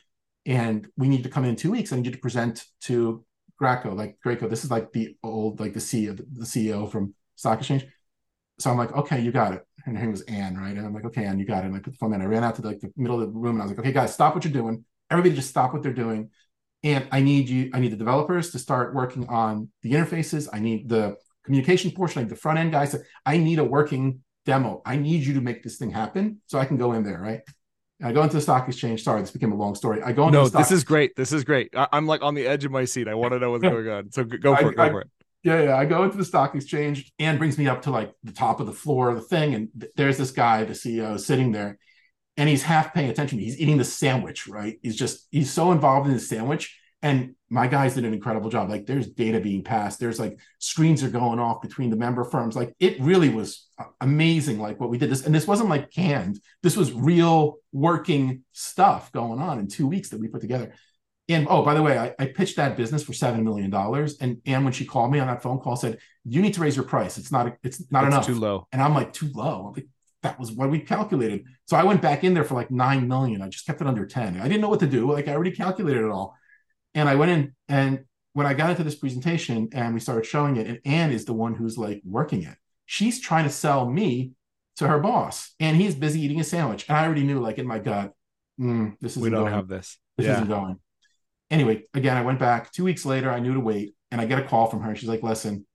[0.46, 1.92] and we need to come in two weeks.
[1.92, 3.24] I need you to present to
[3.58, 4.48] Grasso, like Grasso.
[4.48, 7.86] This is like the old, like the CEO, the CEO from Stock Exchange."
[8.60, 10.76] So I'm like, "Okay, you got it." And her name was Anne, right?
[10.76, 11.68] And I'm like, okay, Anne, you got it.
[11.68, 12.22] And I put the phone down.
[12.22, 13.92] I ran out to like the middle of the room and I was like, okay,
[13.92, 14.86] guys, stop what you're doing.
[15.10, 16.30] Everybody just stop what they're doing.
[16.84, 20.48] And I need you, I need the developers to start working on the interfaces.
[20.52, 21.16] I need the
[21.46, 22.96] communication portion, I need the front end guys.
[23.26, 24.82] I need a working demo.
[24.86, 27.42] I need you to make this thing happen so I can go in there, right?
[28.00, 29.04] And I go into the stock exchange.
[29.04, 30.02] Sorry, this became a long story.
[30.02, 31.16] I go into no, this is great.
[31.16, 31.70] This is great.
[31.76, 33.08] I- am like on the edge of my seat.
[33.08, 34.12] I want to know what's going on.
[34.12, 34.76] So go for I, it.
[34.76, 35.10] Go I, for it.
[35.44, 35.78] Yeah, yeah.
[35.78, 37.12] I go into the stock exchange.
[37.20, 39.70] and brings me up to like the top of the floor of the thing, and
[39.80, 41.78] th- there's this guy, the CEO, sitting there,
[42.38, 43.40] and he's half paying attention.
[43.40, 44.80] He's eating the sandwich, right?
[44.82, 46.78] He's just he's so involved in the sandwich.
[47.04, 48.70] And my guys did an incredible job.
[48.70, 50.00] Like there's data being passed.
[50.00, 52.56] There's like screens are going off between the member firms.
[52.56, 53.68] Like it really was
[54.00, 54.60] amazing.
[54.60, 56.40] Like what we did this, and this wasn't like canned.
[56.62, 60.74] This was real working stuff going on in two weeks that we put together.
[61.28, 64.18] And oh, by the way, I, I pitched that business for seven million dollars.
[64.20, 66.76] And and when she called me on that phone call, said, "You need to raise
[66.76, 67.18] your price.
[67.18, 68.28] It's not it's not it's enough.
[68.28, 69.88] Too low." And I'm like, "Too low." I'm like,
[70.24, 71.44] that was what we calculated.
[71.66, 73.42] So I went back in there for like nine million.
[73.42, 74.40] I just kept it under ten.
[74.40, 75.12] I didn't know what to do.
[75.12, 76.36] Like I already calculated it all.
[76.94, 80.56] And I went in and when I got into this presentation and we started showing
[80.58, 82.56] it, and Anne is the one who's like working it.
[82.86, 84.32] She's trying to sell me
[84.78, 86.86] to her boss, and he's busy eating a sandwich.
[86.88, 88.14] And I already knew, like in my gut,
[88.60, 89.54] mm, this is we don't going.
[89.54, 89.98] have this.
[90.18, 90.34] This yeah.
[90.34, 90.80] isn't going
[91.52, 93.30] anyway, again, I went back two weeks later.
[93.30, 94.96] I knew to wait, and I get a call from her.
[94.96, 95.68] She's like, "Listen,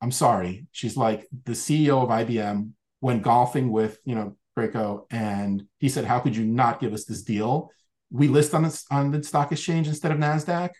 [0.00, 5.64] I'm sorry." She's like, "The CEO of IBM went golfing with you know Grasso, and
[5.78, 7.70] he said, "How could you not give us this deal?
[8.10, 10.70] We list on the on the stock exchange instead of Nasdaq.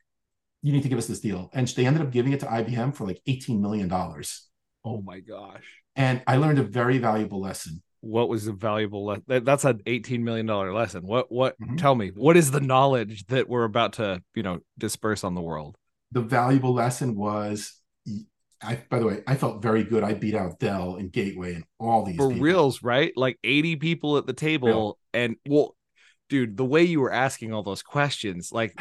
[0.62, 2.94] You need to give us this deal." And they ended up giving it to IBM
[2.94, 4.48] for like 18 million dollars.
[4.84, 5.64] Oh my gosh!
[5.96, 10.22] And I learned a very valuable lesson what was a valuable le- that's an 18
[10.22, 11.76] million dollar lesson what what mm-hmm.
[11.76, 15.40] tell me what is the knowledge that we're about to you know disperse on the
[15.40, 15.76] world
[16.12, 17.74] the valuable lesson was
[18.62, 20.02] I, by the way, I felt very good.
[20.02, 22.42] I beat out Dell and Gateway and all these for people.
[22.42, 23.12] reals, right?
[23.16, 24.68] Like 80 people at the table.
[24.68, 24.98] Real.
[25.14, 25.76] And well,
[26.28, 28.76] dude, the way you were asking all those questions, like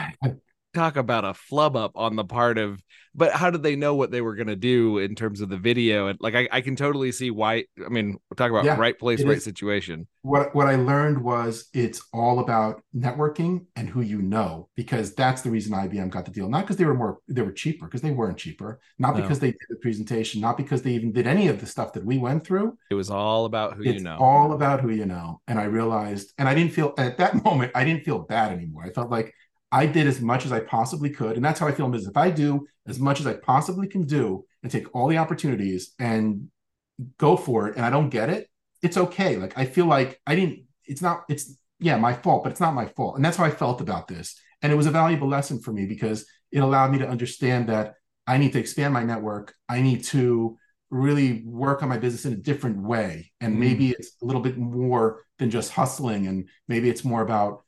[0.74, 2.82] talk about a flub up on the part of
[3.18, 5.58] but how did they know what they were going to do in terms of the
[5.58, 6.06] video?
[6.06, 8.98] And like I, I can totally see why i mean we'll talk about yeah, right
[8.98, 9.44] place right is.
[9.44, 10.08] situation.
[10.22, 15.42] What what i learned was it's all about networking and who you know because that's
[15.42, 16.48] the reason ibm got the deal.
[16.48, 19.24] Not because they were more they were cheaper because they weren't cheaper not no.
[19.24, 22.06] because they did the presentation not because they even did any of the stuff that
[22.06, 22.78] we went through.
[22.92, 24.18] It was all about who it's you know.
[24.20, 27.72] all about who you know and i realized and i didn't feel at that moment
[27.74, 28.84] i didn't feel bad anymore.
[28.84, 29.34] I felt like
[29.72, 31.36] I did as much as I possibly could.
[31.36, 32.12] And that's how I feel in business.
[32.12, 35.94] If I do as much as I possibly can do and take all the opportunities
[36.00, 36.50] and
[37.18, 38.50] go for it and I don't get it,
[38.82, 39.38] it's okay.
[39.38, 42.74] Like I feel like I didn't, it's not, it's yeah, my fault, but it's not
[42.74, 43.16] my fault.
[43.16, 44.40] And that's how I felt about this.
[44.62, 47.96] And it was a valuable lesson for me because it allowed me to understand that
[48.26, 49.54] I need to expand my network.
[49.70, 50.58] I need to
[50.90, 53.32] really work on my business in a different way.
[53.42, 53.60] And mm.
[53.60, 56.28] maybe it's a little bit more than just hustling.
[56.28, 57.64] And maybe it's more about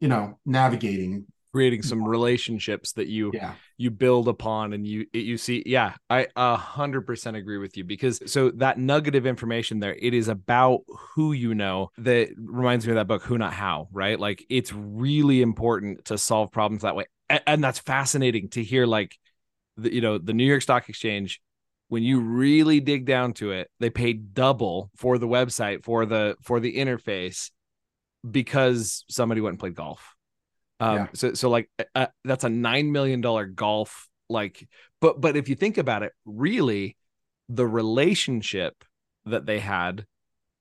[0.00, 1.26] you know navigating.
[1.52, 3.54] Creating some relationships that you yeah.
[3.76, 5.64] you build upon and you you see.
[5.66, 9.96] Yeah i a hundred percent agree with you because so that nugget of information there
[10.00, 13.88] it is about who you know that reminds me of that book who not how
[13.90, 14.20] right?
[14.20, 17.06] Like it's really important to solve problems that way.
[17.28, 19.18] And, and that's fascinating to hear like
[19.80, 21.40] the, you know the new york stock exchange
[21.88, 26.36] when you really dig down to it they paid double for the website for the
[26.42, 27.50] for the interface
[28.28, 30.14] because somebody went and played golf.
[30.78, 31.06] Um, yeah.
[31.14, 34.66] so so like uh, that's a nine million dollar golf like,
[35.00, 36.96] but but if you think about it, really,
[37.48, 38.84] the relationship
[39.26, 40.06] that they had,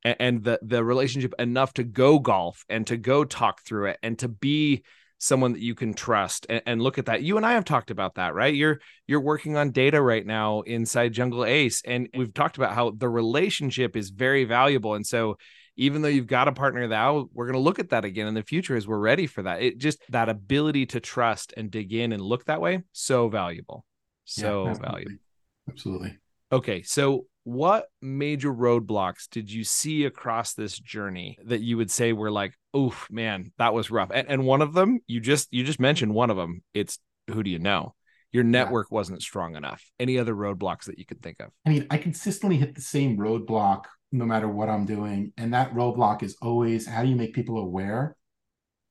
[0.04, 4.00] and, and the the relationship enough to go golf and to go talk through it
[4.04, 4.84] and to be
[5.22, 7.92] someone that you can trust and, and, look at that you and i have talked
[7.92, 12.34] about that right you're you're working on data right now inside jungle ace and we've
[12.34, 15.38] talked about how the relationship is very valuable and so
[15.80, 18.34] even though you've got a partner now we're going to look at that again in
[18.34, 19.62] the future as we're ready for that.
[19.62, 23.86] It just that ability to trust and dig in and look that way so valuable
[24.26, 24.92] so yeah, absolutely.
[24.92, 25.24] valuable.
[25.70, 26.18] absolutely.
[26.52, 32.14] Okay so what major roadblocks did you see across this journey that you would say
[32.14, 35.64] were like oof man that was rough and, and one of them you just you
[35.64, 37.94] just mentioned one of them it's who do you know?
[38.32, 38.96] Your network yeah.
[38.96, 39.84] wasn't strong enough.
[40.00, 41.50] Any other roadblocks that you could think of?
[41.66, 45.74] I mean i consistently hit the same roadblock no matter what i'm doing and that
[45.74, 48.16] roadblock is always how do you make people aware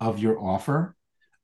[0.01, 0.97] of your offer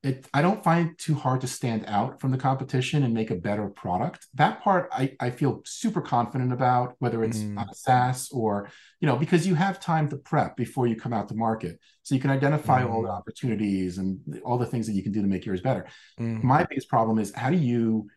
[0.05, 3.31] it, I don't find it too hard to stand out from the competition and make
[3.31, 4.27] a better product.
[4.35, 7.59] That part I, I feel super confident about, whether it's mm.
[7.59, 8.69] a SaaS or,
[9.01, 11.81] you know, because you have time to prep before you come out to market.
[12.03, 12.91] So you can identify mm.
[12.91, 15.87] all the opportunities and all the things that you can do to make yours better.
[16.21, 16.45] Mm.
[16.45, 18.09] My biggest problem is how do you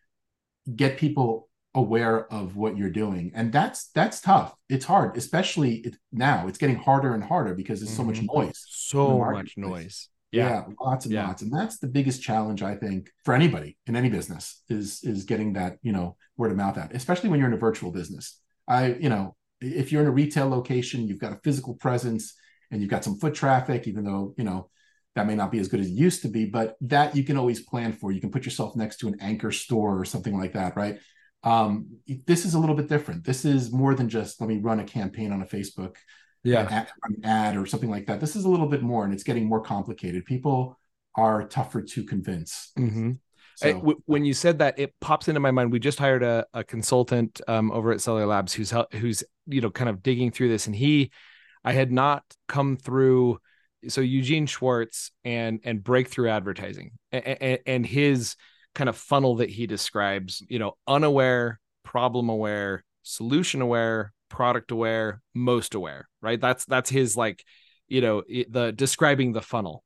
[0.76, 1.47] get people
[1.78, 3.32] aware of what you're doing.
[3.36, 4.56] And that's that's tough.
[4.68, 8.40] It's hard especially it, now it's getting harder and harder because there's so much mm-hmm.
[8.40, 10.10] noise so much noise.
[10.32, 10.50] Yeah.
[10.50, 11.28] yeah, lots and yeah.
[11.28, 11.42] lots.
[11.44, 15.54] And that's the biggest challenge i think for anybody in any business is is getting
[15.54, 18.42] that you know word of mouth out especially when you're in a virtual business.
[18.68, 22.34] I you know if you're in a retail location you've got a physical presence
[22.72, 24.70] and you've got some foot traffic even though you know
[25.16, 27.38] that may not be as good as it used to be but that you can
[27.38, 28.12] always plan for.
[28.12, 31.00] You can put yourself next to an anchor store or something like that right
[31.48, 31.88] um,
[32.26, 34.84] this is a little bit different this is more than just let me run a
[34.84, 35.96] campaign on a facebook
[36.44, 39.24] yeah an ad or something like that this is a little bit more and it's
[39.24, 40.78] getting more complicated people
[41.16, 43.12] are tougher to convince mm-hmm.
[43.58, 45.72] So, w- when you said that, it pops into my mind.
[45.72, 49.72] We just hired a, a consultant um, over at Seller Labs who's who's you know
[49.72, 51.10] kind of digging through this, and he,
[51.66, 53.40] I had not come through.
[53.88, 58.36] So Eugene Schwartz and and breakthrough advertising and, and his
[58.78, 60.44] kind of funnel that he describes.
[60.48, 66.40] You know, unaware, problem aware, solution aware, product aware, most aware, right?
[66.40, 67.44] That's that's his like,
[67.88, 69.84] you know, the describing the funnel.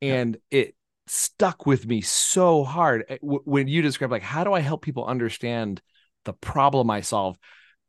[0.00, 0.60] And yeah.
[0.60, 0.74] it
[1.06, 5.04] stuck with me so hard eh, when you describe like how do I help people
[5.04, 5.82] understand
[6.24, 7.36] the problem I solve?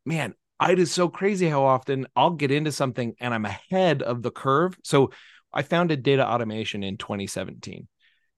[0.04, 0.34] Man,
[0.68, 4.30] it is so crazy how often I'll get into something and I'm ahead of the
[4.30, 4.76] curve.
[4.84, 5.10] So
[5.52, 7.88] I founded data automation in 2017.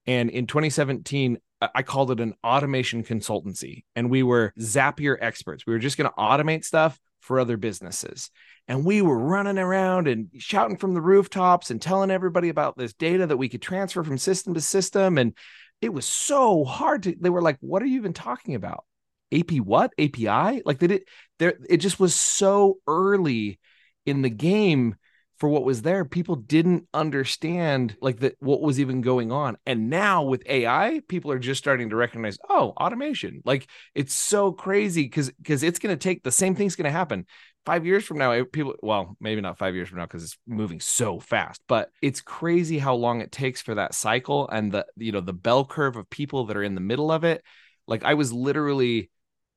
[0.06, 3.84] And in 2017, I called it an automation consultancy.
[3.94, 5.66] And we were Zapier experts.
[5.66, 8.30] We were just going to automate stuff for other businesses.
[8.68, 12.92] And we were running around and shouting from the rooftops and telling everybody about this
[12.92, 15.18] data that we could transfer from system to system.
[15.18, 15.34] And
[15.80, 18.84] it was so hard to, they were like, what are you even talking about?
[19.32, 19.92] AP what?
[19.98, 20.62] API?
[20.64, 21.02] Like they did
[21.38, 23.58] there, it just was so early
[24.04, 24.96] in the game
[25.38, 29.56] for what was there people didn't understand like that what was even going on.
[29.66, 33.42] And now with ai people are just starting to recognize oh automation.
[33.44, 36.90] Like it's so crazy because because it's going to take the same thing's going to
[36.90, 37.26] happen.
[37.66, 40.80] Five years from now people well maybe not five years from now because it's moving
[40.80, 45.12] so fast but it's crazy how long it takes for that cycle and the you
[45.12, 47.42] know the bell curve of people that are in the middle of it.
[47.86, 49.10] Like i was literally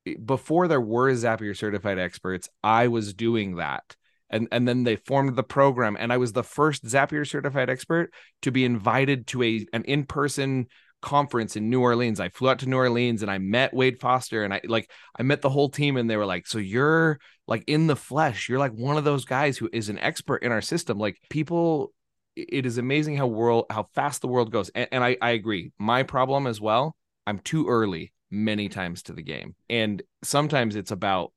[0.06, 3.96] eh, before there were zapier certified experts i was doing that
[4.30, 5.98] and and then they formed the program.
[6.00, 10.68] And i was the first zapier certified expert to be invited to a an in-person
[11.02, 12.20] conference in new orleans.
[12.20, 15.24] I flew out to new orleans and i met wade foster and i like i
[15.24, 18.48] met the whole team and they were like so you're like in the flesh.
[18.48, 21.00] You're like one of those guys who is an expert in our system.
[21.00, 21.92] Like people
[22.36, 24.70] it is amazing how world how fast the world goes.
[24.70, 25.72] And, and i i agree.
[25.78, 29.56] My problem as well i'm too early many times to the game.
[29.70, 31.34] And sometimes it's about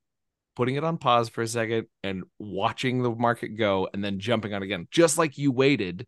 [0.56, 4.54] putting it on pause for a second and watching the market go and then jumping
[4.54, 6.06] on again just like you waited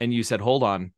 [0.00, 0.92] and you said hold on.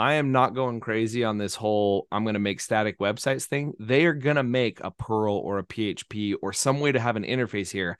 [0.00, 3.72] I am not going crazy on this whole i'm going to make static websites thing.
[3.80, 7.16] They are going to make a perl or a php or some way to have
[7.16, 7.98] an interface here.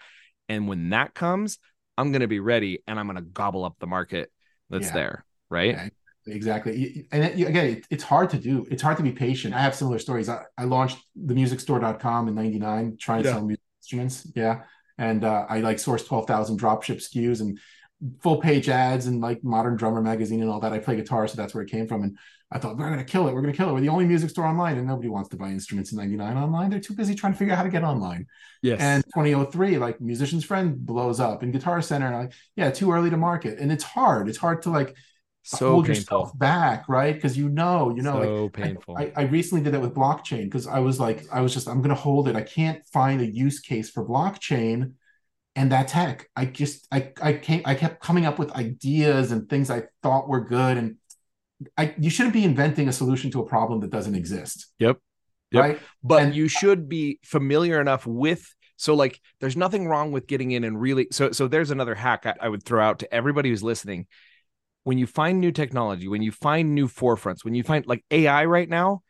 [0.49, 1.59] And when that comes
[1.97, 4.31] i'm going to be ready and i'm going to gobble up the market
[4.71, 4.93] that's yeah.
[4.93, 5.71] there right?
[5.71, 5.89] Yeah
[6.31, 7.07] exactly.
[7.11, 8.67] And again it's hard to do.
[8.71, 9.55] It's hard to be patient.
[9.55, 10.29] I have similar stories.
[10.29, 14.27] I, I launched the musicstore.com in 99 trying to sell music instruments.
[14.35, 14.63] Yeah.
[14.99, 17.59] And uh, I like sourced 12,000 dropship SKUs and
[18.21, 20.73] full page ads and like modern drummer magazine and all that.
[20.73, 22.03] I play guitar, so that's where it came from.
[22.03, 22.19] And
[22.51, 23.35] I thought, we're going to kill it.
[23.35, 23.73] We're going to kill it.
[23.73, 26.71] We're the only music store online, and nobody wants to buy instruments in 99 online.
[26.71, 28.27] They're too busy trying to figure out how to get online.
[28.63, 28.81] Yes.
[28.81, 32.07] And 2003, like Musician's Friend blows up and Guitar Center.
[32.07, 33.59] And I'm like, yeah, too early to market.
[33.59, 34.29] And it's hard.
[34.29, 34.97] It's hard to like
[35.43, 36.01] so hold painful.
[36.01, 37.15] yourself back, right?
[37.15, 38.97] Because you know, you know, so like painful.
[38.99, 41.79] I, I, recently did that with blockchain because I was like, I was just, I'm
[41.79, 42.37] going to hold it.
[42.37, 44.93] I can't find a use case for blockchain,
[45.57, 46.29] and that's heck.
[46.37, 50.29] I just, I, I came, I kept coming up with ideas and things I thought
[50.29, 50.97] were good, and
[51.77, 54.67] I, you shouldn't be inventing a solution to a problem that doesn't exist.
[54.79, 54.99] Yep.
[55.51, 55.63] Yep.
[55.63, 55.79] Right.
[56.03, 60.53] But And- you should be familiar enough with so like there's nothing wrong with getting
[60.53, 63.49] in and really so so there's another hack I, I would throw out to everybody
[63.51, 64.07] who's listening.
[64.89, 68.47] When you find new technology, when you find new forefronts, when you find like AI
[68.47, 69.03] right now,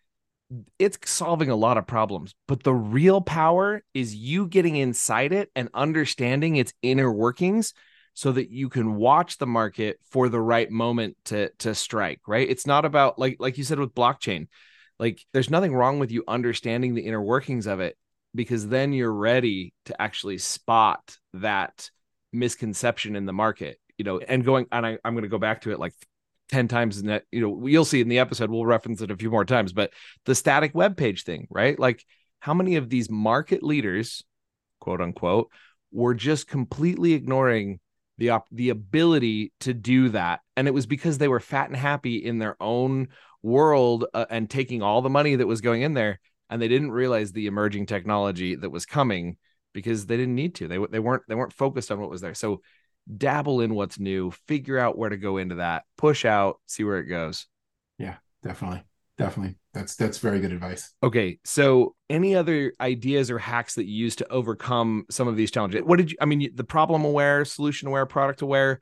[0.77, 2.35] it's solving a lot of problems.
[2.49, 7.75] But the real power is you getting inside it and understanding its inner workings
[8.13, 12.51] so that you can watch the market for the right moment to to strike, right?
[12.51, 14.49] It's not about like like you said with blockchain
[14.99, 17.97] like there's nothing wrong with you understanding the inner workings of it
[18.35, 21.89] because then you're ready to actually spot that
[22.33, 25.63] misconception in the market you know and going and I, i'm going to go back
[25.63, 25.93] to it like
[26.49, 29.17] 10 times in that you know you'll see in the episode we'll reference it a
[29.17, 29.93] few more times but
[30.25, 31.79] the static web page thing right?
[31.79, 32.05] Like
[32.41, 34.23] how many of these market leaders
[34.81, 35.51] quote unquote
[35.91, 37.81] were just completely ignoring
[38.19, 40.41] the op- the ability to do that?
[40.57, 43.09] And it was because they were fat and happy in their own
[43.43, 46.21] world uh, and taking all the money that was going in there
[46.51, 49.37] and they didn't realize the emerging technology that was coming
[49.75, 50.69] because they didn't need to.
[50.69, 52.35] They, they weren't they weren't focused on what was there.
[52.35, 52.63] So
[53.17, 56.99] dabble in what's new figure out where to go into that push out see where
[56.99, 57.47] it goes
[57.99, 58.83] Yeah, Definitely.
[59.17, 59.57] Definitely.
[59.75, 60.93] That's that's very good advice.
[61.03, 65.51] okay so any other ideas or hacks that you use to overcome some of these
[65.51, 68.81] challenges what did you i mean the problem aware solution aware product aware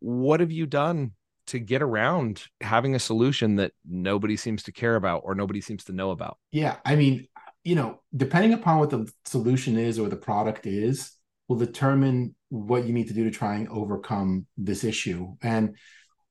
[0.00, 1.12] what have you done
[1.48, 5.84] to get around having a solution that nobody seems to care about or nobody seems
[5.84, 6.76] to know about Yeah.
[6.84, 7.28] I mean,
[7.62, 11.12] you know, depending upon what the solution is or the product is,
[11.48, 15.34] will determine what you need to do to try and overcome this issue.
[15.42, 15.76] And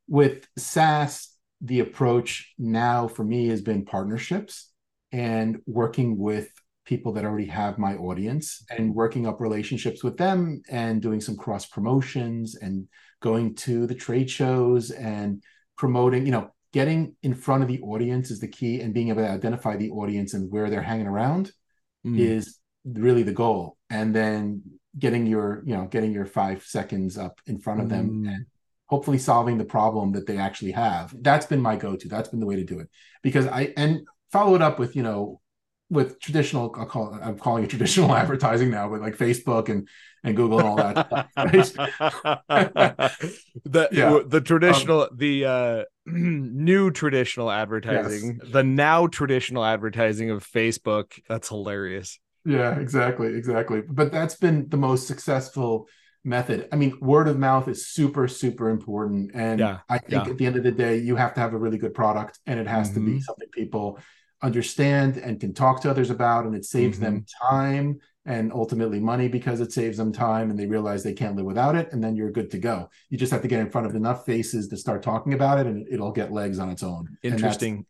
[0.08, 1.30] with SaaS,
[1.62, 4.72] the approach now for me has been partnerships
[5.12, 6.50] and working with
[6.86, 11.36] people that already have my audience and working up relationships with them and doing some
[11.36, 12.88] cross promotions and
[13.22, 15.42] going to the trade shows and
[15.78, 19.24] promoting, you know, getting in front of the audience is the key and being able
[19.24, 21.52] to identify the audience and where they're hanging around
[22.06, 22.20] Mm.
[22.20, 24.62] is really the goal and then
[24.98, 28.28] getting your you know getting your five seconds up in front of them Mm.
[28.34, 28.46] and
[28.88, 31.14] hopefully solving the problem that they actually have.
[31.22, 32.08] That's been my go-to.
[32.08, 32.90] That's been the way to do it.
[33.24, 35.42] Because i and follow it up with you know
[35.90, 39.88] with traditional i'll call i'm calling it traditional advertising now with like facebook and
[40.24, 40.96] and google and all that
[43.66, 44.20] the Yeah.
[44.26, 52.20] the traditional the uh new traditional advertising the now traditional advertising of facebook that's hilarious
[52.46, 53.82] Yeah, exactly, exactly.
[53.82, 55.88] But that's been the most successful
[56.24, 56.68] method.
[56.72, 59.32] I mean, word of mouth is super, super important.
[59.34, 60.32] And Yeah, I think yeah.
[60.32, 62.60] at the end of the day, you have to have a really good product and
[62.60, 63.22] it has to be Mhm.
[63.24, 64.00] something people
[64.42, 66.46] understand and can talk to others about.
[66.46, 67.48] And it saves them Mm-hmm.
[67.56, 71.46] time and ultimately money because it saves them time and they realize they can't live
[71.46, 71.92] without it.
[71.92, 72.90] And then you're good to go.
[73.10, 75.68] You just have to get in front of enough faces to start talking about it
[75.68, 77.18] and it'll get legs on its own.
[77.24, 77.86] Interesting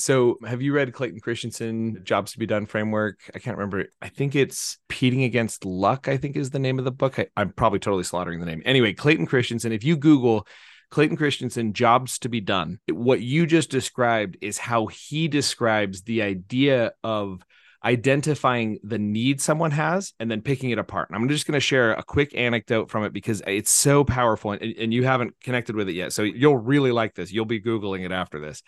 [0.00, 4.08] so have you read clayton christensen jobs to be done framework i can't remember i
[4.08, 7.52] think it's competing against luck i think is the name of the book I, i'm
[7.52, 10.46] probably totally slaughtering the name anyway clayton christensen if you google
[10.90, 16.22] clayton christensen jobs to be done what you just described is how he describes the
[16.22, 17.42] idea of
[17.84, 21.08] identifying the need someone has and then picking it apart.
[21.08, 24.52] And I'm just going to share a quick anecdote from it because it's so powerful
[24.52, 26.12] and, and you haven't connected with it yet.
[26.12, 27.32] So you'll really like this.
[27.32, 28.62] You'll be Googling it after this.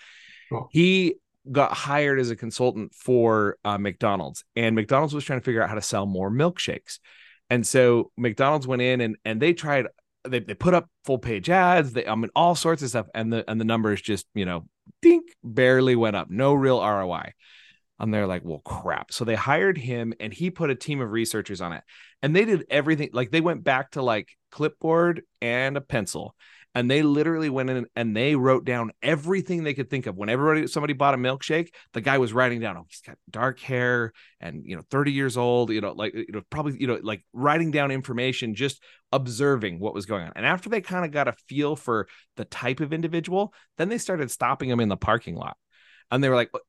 [0.51, 0.69] Cool.
[0.71, 1.17] He
[1.51, 5.69] got hired as a consultant for uh, McDonald's, and McDonald's was trying to figure out
[5.69, 6.99] how to sell more milkshakes.
[7.51, 9.87] And so McDonald's went in and and they tried
[10.25, 13.33] they, they put up full page ads, they I mean all sorts of stuff, and
[13.33, 14.67] the and the numbers just, you know,
[15.01, 17.33] dink barely went up, no real ROI.
[17.99, 19.13] And they're like, well, crap.
[19.13, 21.85] So they hired him and he put a team of researchers on it.
[22.21, 26.35] And they did everything like they went back to like clipboard and a pencil.
[26.75, 30.17] And they literally went in and they wrote down everything they could think of.
[30.17, 33.61] When everybody somebody bought a milkshake, the guy was writing down, oh, he's got dark
[33.61, 36.99] hair and you know, 30 years old, you know, like you know, probably, you know,
[37.03, 40.33] like writing down information, just observing what was going on.
[40.35, 43.99] And after they kind of got a feel for the type of individual, then they
[43.99, 45.57] started stopping him in the parking lot.
[46.11, 46.61] And they were like, oh,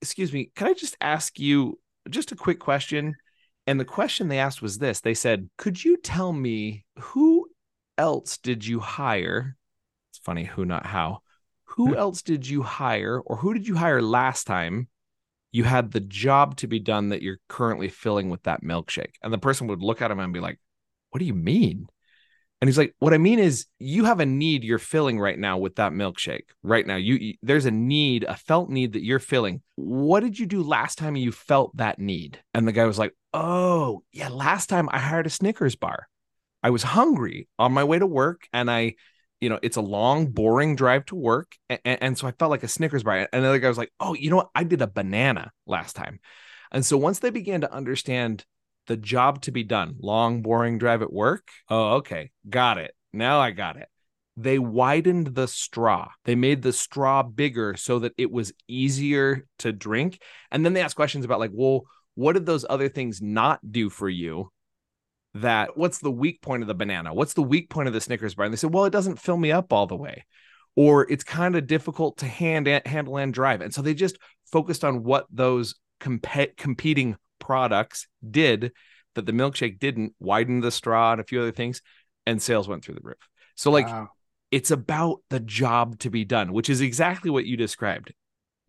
[0.00, 1.78] excuse me, can I just ask you
[2.10, 3.14] just a quick question?
[3.66, 7.41] And the question they asked was this they said, Could you tell me who
[8.02, 9.56] else did you hire?
[10.10, 11.22] It's funny, who, not how.
[11.76, 12.00] Who Hmm.
[12.00, 14.88] else did you hire, or who did you hire last time
[15.52, 19.14] you had the job to be done that you're currently filling with that milkshake?
[19.22, 20.58] And the person would look at him and be like,
[21.10, 21.88] What do you mean?
[22.60, 25.58] And he's like, "What I mean is, you have a need you're filling right now
[25.58, 26.46] with that milkshake.
[26.62, 29.62] Right now, you, you there's a need, a felt need that you're filling.
[29.76, 33.14] What did you do last time you felt that need?" And the guy was like,
[33.34, 36.08] "Oh, yeah, last time I hired a Snickers bar.
[36.62, 38.94] I was hungry on my way to work, and I,
[39.40, 41.56] you know, it's a long, boring drive to work.
[41.68, 43.28] And, and, so I felt like a Snickers bar.
[43.32, 44.50] And the other guy was like, oh, you know what?
[44.54, 46.20] I did a banana last time.
[46.70, 48.44] And so once they began to understand
[48.86, 52.94] the job to be done, long, boring drive at work, oh, okay, got it.
[53.12, 53.88] Now I got it.
[54.36, 56.08] They widened the straw.
[56.24, 60.22] They made the straw bigger so that it was easier to drink.
[60.50, 61.82] And then they asked questions about, like, well,
[62.14, 64.50] what did those other things not do for you
[65.34, 67.14] that what's the weak point of the banana?
[67.14, 68.44] What's the weak point of the Snickers bar?
[68.44, 70.24] And they said, well, it doesn't fill me up all the way,
[70.76, 73.60] or it's kind of difficult to hand handle and drive.
[73.60, 74.18] And so they just
[74.50, 78.72] focused on what those comp- competing products did
[79.14, 81.82] that the milkshake didn't, widen the straw and a few other things,
[82.26, 83.28] and sales went through the roof.
[83.56, 84.08] So like wow.
[84.50, 88.12] it's about the job to be done, which is exactly what you described.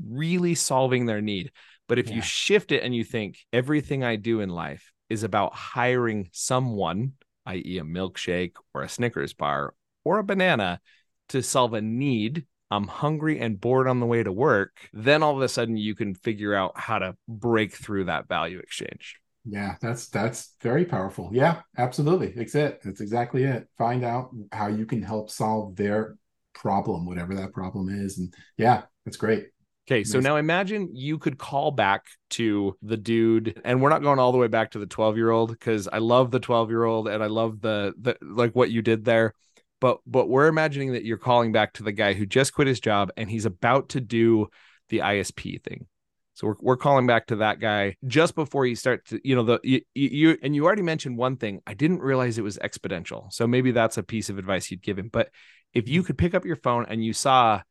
[0.06, 1.52] Really solving their need.
[1.88, 2.16] But if yeah.
[2.16, 7.14] you shift it and you think everything I do in life is about hiring someone,
[7.46, 10.82] i.e., a milkshake or a Snickers bar or a banana,
[11.30, 12.46] to solve a need.
[12.70, 14.72] I'm hungry and bored on the way to work.
[14.92, 18.58] Then all of a sudden, you can figure out how to break through that value
[18.60, 19.20] exchange.
[19.46, 21.30] Yeah, that's that's very powerful.
[21.32, 22.34] Yeah, absolutely.
[22.36, 22.82] That's it.
[22.84, 23.68] That's exactly it.
[23.78, 26.18] Find out how you can help solve their
[26.56, 28.18] problem, whatever that problem is.
[28.18, 29.50] And yeah, that's great.
[29.86, 34.18] Okay, so now imagine you could call back to the dude, and we're not going
[34.18, 36.86] all the way back to the 12 year old because I love the 12 year
[36.86, 39.34] old and I love the, the like what you did there.
[39.82, 42.80] But but we're imagining that you're calling back to the guy who just quit his
[42.80, 44.48] job and he's about to do
[44.88, 45.88] the ISP thing.
[46.36, 49.44] So we're, we're calling back to that guy just before you start to, you know,
[49.44, 51.62] the you, you and you already mentioned one thing.
[51.68, 53.34] I didn't realize it was exponential.
[53.34, 55.10] So maybe that's a piece of advice you'd give him.
[55.12, 55.30] But
[55.74, 56.06] if you mm.
[56.06, 57.62] could pick up your phone and you saw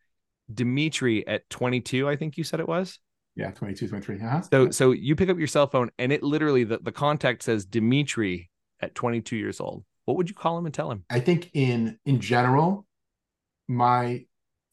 [0.52, 2.98] Dimitri at 22, I think you said it was.
[3.34, 4.16] Yeah, 22, 23.
[4.16, 4.42] Uh-huh.
[4.42, 7.64] So so you pick up your cell phone and it literally the, the contact says
[7.64, 9.84] Dimitri at 22 years old.
[10.04, 11.04] What would you call him and tell him?
[11.08, 12.86] I think in in general,
[13.68, 14.26] my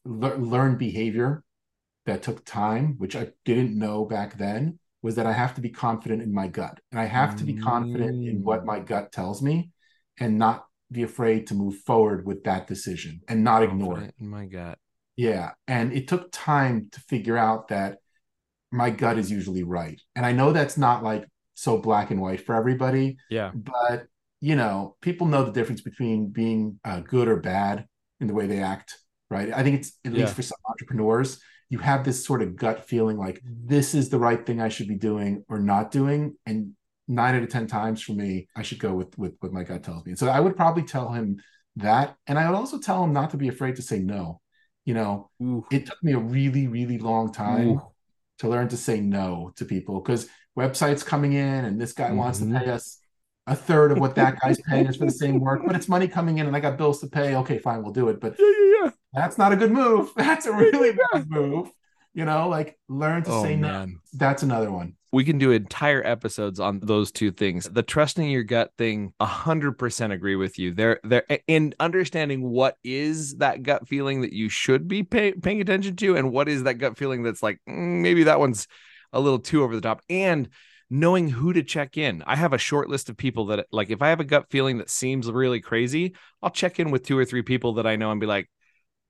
[0.04, 1.42] le- learned behavior
[2.06, 5.70] that took time, which I didn't know back then, was that I have to be
[5.70, 6.80] confident in my gut.
[6.90, 9.70] And I have to be confident in what my gut tells me
[10.18, 14.14] and not be afraid to move forward with that decision and not ignore it.
[14.20, 14.78] In my gut.
[15.16, 15.50] Yeah.
[15.66, 17.98] And it took time to figure out that
[18.72, 20.00] my gut is usually right.
[20.14, 23.16] And I know that's not like so black and white for everybody.
[23.28, 23.50] Yeah.
[23.54, 24.06] But,
[24.40, 27.86] you know, people know the difference between being uh, good or bad
[28.20, 28.96] in the way they act,
[29.30, 29.52] right?
[29.52, 30.20] I think it's at yeah.
[30.20, 34.18] least for some entrepreneurs, you have this sort of gut feeling like this is the
[34.18, 36.36] right thing I should be doing or not doing.
[36.46, 36.72] And
[37.08, 39.82] nine out of 10 times for me, I should go with, with what my gut
[39.82, 40.12] tells me.
[40.12, 41.40] And so I would probably tell him
[41.76, 42.16] that.
[42.26, 44.40] And I would also tell him not to be afraid to say no
[44.84, 45.64] you know, Ooh.
[45.70, 47.82] it took me a really, really long time Ooh.
[48.38, 50.28] to learn to say no to people because
[50.58, 52.16] websites coming in and this guy mm-hmm.
[52.16, 52.58] wants to mm-hmm.
[52.58, 52.98] pay us
[53.46, 56.08] a third of what that guy's paying us for the same work, but it's money
[56.08, 57.36] coming in and I got bills to pay.
[57.36, 58.20] Okay, fine, we'll do it.
[58.20, 58.90] But yeah, yeah, yeah.
[59.12, 60.10] that's not a good move.
[60.16, 61.70] That's a really bad move.
[62.12, 63.90] You know, like learn to oh, say man.
[63.90, 63.98] no.
[64.14, 64.94] That's another one.
[65.12, 67.68] We can do entire episodes on those two things.
[67.68, 70.72] The trusting your gut thing, a hundred percent agree with you.
[70.72, 75.60] There, there, in understanding what is that gut feeling that you should be pay, paying
[75.60, 78.66] attention to, and what is that gut feeling that's like mm, maybe that one's
[79.12, 80.48] a little too over the top, and
[80.90, 82.22] knowing who to check in.
[82.26, 84.78] I have a short list of people that like if I have a gut feeling
[84.78, 88.10] that seems really crazy, I'll check in with two or three people that I know
[88.10, 88.50] and be like,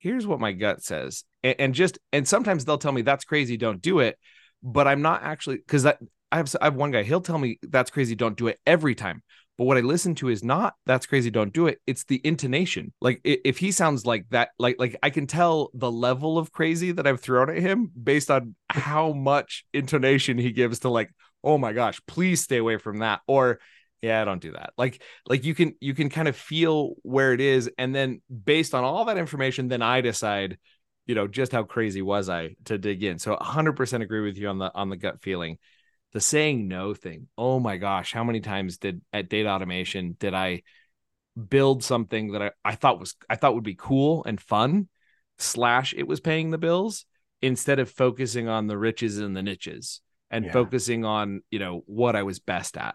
[0.01, 1.25] here's what my gut says.
[1.45, 4.19] And, and just and sometimes they'll tell me that's crazy, don't do it
[4.63, 5.99] but I'm not actually because that
[6.33, 7.03] I have I have one guy.
[7.03, 8.15] He'll tell me that's crazy.
[8.15, 9.23] Don't do it every time.
[9.59, 11.31] But what I listen to is not that's crazy.
[11.31, 11.81] Don't do it.
[11.87, 12.93] It's the intonation.
[13.01, 16.93] Like if he sounds like that, like like I can tell the level of crazy
[16.93, 21.11] that I've thrown at him based on how much intonation he gives to like,
[21.43, 23.21] oh my gosh, please stay away from that.
[23.27, 23.61] Or
[24.03, 24.73] yeah, I don't do that.
[24.79, 28.75] Like like you can you can kind of feel where it is, and then based
[28.75, 30.59] on all that information, then I decide
[31.11, 34.47] you know just how crazy was i to dig in so 100% agree with you
[34.47, 35.59] on the on the gut feeling
[36.13, 40.35] the saying no thing oh my gosh how many times did at data automation did
[40.35, 40.63] i
[41.49, 44.89] build something that I, I thought was i thought would be cool and fun
[45.39, 47.07] slash it was paying the bills
[47.43, 50.53] instead of focusing on the riches and the niches and yeah.
[50.53, 52.95] focusing on you know what i was best at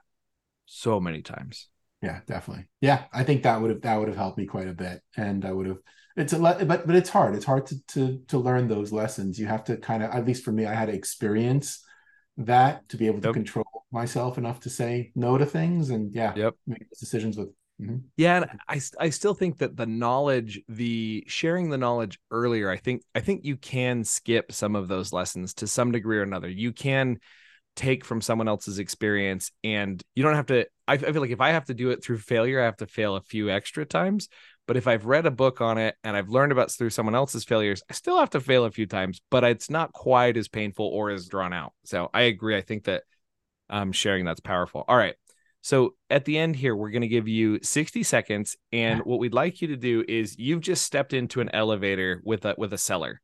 [0.66, 1.70] so many times.
[2.02, 2.66] Yeah definitely.
[2.82, 5.02] Yeah i think that would have that would have helped me quite a bit.
[5.18, 5.78] And i would have
[6.18, 7.36] it's a le- but but it's hard.
[7.36, 9.40] It's hard to to to learn those lessons.
[9.40, 11.84] You have to kind of at least for me i had to experience
[12.38, 13.34] that to be able to yep.
[13.34, 15.90] control myself enough to say no to things.
[15.90, 16.56] And yeah yep.
[16.68, 17.50] make decisions with
[17.82, 17.98] mm-hmm.
[18.18, 22.78] yeah and i i still think that the knowledge the sharing the knowledge earlier i
[22.78, 26.50] think i think you can skip some of those lessons to some degree or another.
[26.50, 27.20] You can
[27.76, 31.42] take from someone else's experience and you don't have to I, I feel like if
[31.42, 34.30] i have to do it through failure i have to fail a few extra times
[34.68, 37.44] But if I've read a book on it and I've learned about through someone else's
[37.44, 40.88] failures, I still have to fail a few times, but it's not quite as painful
[40.88, 41.74] or as drawn out.
[41.84, 42.58] So I agree.
[42.58, 43.04] I think that
[43.70, 44.84] um, sharing that's powerful.
[44.88, 45.16] All right.
[45.62, 48.56] So at the end here, we're going to give you 60 seconds.
[48.72, 52.46] And what we'd like you to do is you've just stepped into an elevator with
[52.46, 53.22] a with a seller.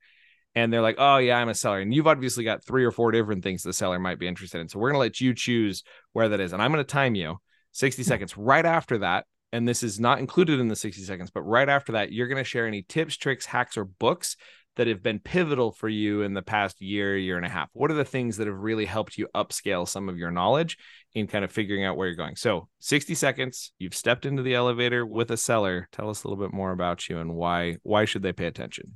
[0.53, 1.79] And they're like, oh yeah, I'm a seller.
[1.79, 4.67] And you've obviously got three or four different things the seller might be interested in.
[4.67, 5.83] So we're gonna let you choose
[6.13, 6.53] where that is.
[6.53, 7.37] And I'm gonna time you
[7.71, 8.07] 60 hmm.
[8.07, 8.37] seconds.
[8.37, 11.93] Right after that, and this is not included in the 60 seconds, but right after
[11.93, 14.37] that, you're going to share any tips, tricks, hacks, or books
[14.77, 17.69] that have been pivotal for you in the past year, year and a half.
[17.73, 20.77] What are the things that have really helped you upscale some of your knowledge
[21.13, 22.37] in kind of figuring out where you're going?
[22.37, 25.89] So, 60 seconds, you've stepped into the elevator with a seller.
[25.91, 28.93] Tell us a little bit more about you and why why should they pay attention?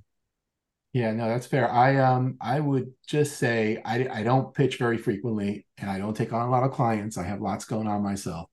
[0.95, 1.69] Yeah, no, that's fair.
[1.69, 6.15] I um I would just say I I don't pitch very frequently and I don't
[6.15, 7.17] take on a lot of clients.
[7.17, 8.49] I have lots going on myself.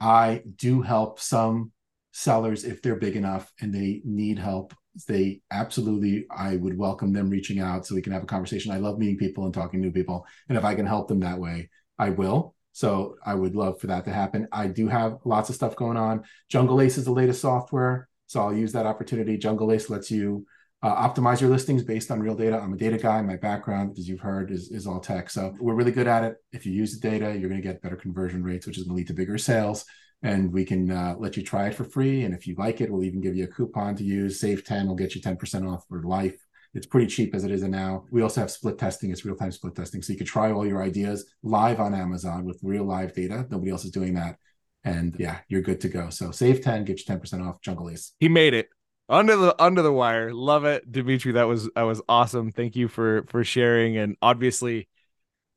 [0.00, 1.70] I do help some
[2.10, 4.74] sellers if they're big enough and they need help.
[5.06, 8.72] They absolutely, I would welcome them reaching out so we can have a conversation.
[8.72, 10.26] I love meeting people and talking to people.
[10.48, 12.56] And if I can help them that way, I will.
[12.72, 14.48] So I would love for that to happen.
[14.50, 16.24] I do have lots of stuff going on.
[16.48, 18.08] Jungle Ace is the latest software.
[18.26, 19.38] So I'll use that opportunity.
[19.38, 20.46] Jungle Ace lets you
[20.82, 22.58] uh, optimize your listings based on real data.
[22.58, 23.20] I'm a data guy.
[23.20, 25.28] My background, as you've heard, is, is all tech.
[25.28, 26.36] So we're really good at it.
[26.52, 28.94] If you use the data, you're going to get better conversion rates, which is going
[28.94, 29.84] to lead to bigger sales.
[30.22, 32.24] And we can uh, let you try it for free.
[32.24, 34.40] And if you like it, we'll even give you a coupon to use.
[34.40, 36.38] Save 10 will get you 10% off for life.
[36.72, 38.04] It's pretty cheap as it is now.
[38.10, 39.10] We also have split testing.
[39.10, 40.02] It's real time split testing.
[40.02, 43.46] So you can try all your ideas live on Amazon with real live data.
[43.50, 44.36] Nobody else is doing that.
[44.84, 46.10] And yeah, you're good to go.
[46.10, 48.12] So save 10, get you 10% off Jungle Ace.
[48.18, 48.68] He made it
[49.10, 50.32] under the under the wire.
[50.32, 51.32] Love it dimitri.
[51.32, 52.52] That was that was awesome.
[52.52, 53.96] Thank you for for sharing.
[53.98, 54.88] And obviously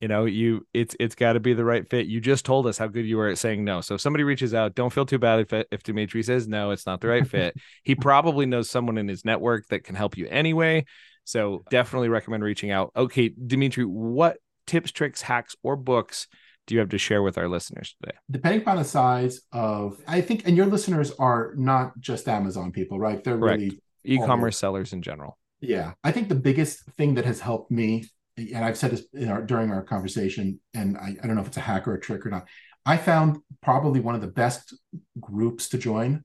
[0.02, 2.08] you know you it's it's got to be the right fit.
[2.08, 3.80] You just told us how good you were at saying no.
[3.82, 6.86] So if somebody reaches out don't feel too bad if if dimitri says no it's
[6.86, 7.56] not the right fit.
[7.84, 10.86] He probably knows someone in his network that can help you anyway.
[11.24, 12.92] So definitely recommend reaching out.
[12.96, 16.28] Okay dimitri what tips tricks hacks or books
[16.66, 18.18] do you have to share with our listeners today?
[18.32, 23.00] Depending upon the size of, I think, and your listeners are not just Amazon people,
[23.00, 23.24] right?
[23.24, 23.62] They're Correct.
[23.62, 25.38] really e-commerce sellers in general.
[25.62, 28.06] Yeah, I think the biggest thing that has helped me,
[28.38, 31.58] and I've said this our, during our conversation, and I, I don't know if it's
[31.58, 32.48] a hack or a trick or not.
[32.86, 34.76] I found probably one of the best
[35.20, 36.24] groups to join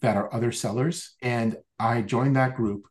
[0.00, 2.86] that are other sellers, and I joined that group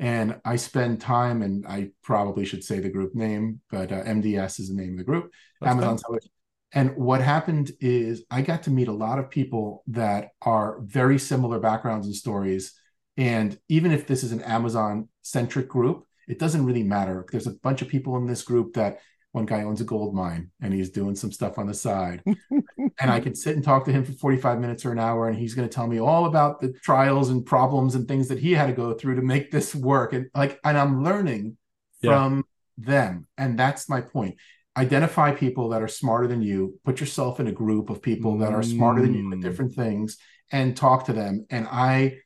[0.00, 4.58] and I spend time, and I probably should say the group name, but uh, MDS
[4.58, 5.30] is the name of the group,
[5.60, 6.28] That's Amazon Sellers
[6.74, 11.20] and what happened is I got to meet a lot of people that are very
[11.20, 12.74] similar backgrounds and stories.
[13.16, 17.24] And even if this is an Amazon centric group, it doesn't really matter.
[17.30, 18.98] There's a bunch of people in this group that
[19.30, 22.22] one guy owns a gold mine and he's doing some stuff on the side.
[22.50, 25.38] and I could sit and talk to him for 45 minutes or an hour, and
[25.38, 28.52] he's going to tell me all about the trials and problems and things that he
[28.52, 30.12] had to go through to make this work.
[30.12, 31.56] And like, and I'm learning
[32.00, 32.10] yeah.
[32.10, 32.44] from
[32.78, 33.28] them.
[33.38, 34.36] And that's my point
[34.76, 38.52] identify people that are smarter than you put yourself in a group of people that
[38.52, 39.42] are smarter than you with mm.
[39.42, 40.18] different things
[40.50, 42.16] and talk to them and i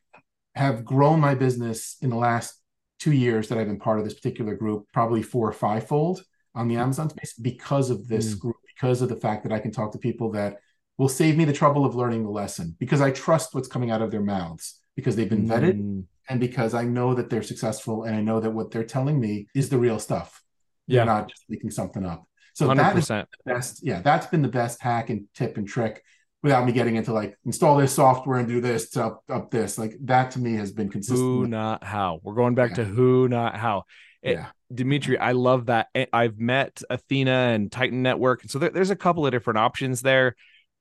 [0.55, 2.55] have grown my business in the last
[2.99, 6.23] two years that i've been part of this particular group probably four or five fold
[6.55, 8.39] on the amazon space because of this mm.
[8.39, 10.57] group because of the fact that i can talk to people that
[10.97, 14.03] will save me the trouble of learning the lesson because i trust what's coming out
[14.03, 16.03] of their mouths because they've been vetted mm.
[16.31, 19.47] and because i know that they're successful and i know that what they're telling me
[19.55, 20.43] is the real stuff
[20.89, 21.05] yeah.
[21.05, 22.27] They're not just making something up.
[22.59, 22.77] So 100%.
[22.77, 23.87] that is the best.
[23.87, 26.03] Yeah, that's been the best hack and tip and trick
[26.43, 29.79] without me getting into like install this software and do this to up, up this.
[29.79, 31.21] Like that to me has been consistent.
[31.21, 32.19] Who, not how.
[32.21, 32.77] We're going back yeah.
[32.79, 33.85] to who, not how.
[34.23, 34.47] It, yeah.
[34.75, 35.87] Dimitri, I love that.
[36.13, 38.43] I've met Athena and Titan Network.
[38.49, 40.35] So there, there's a couple of different options there.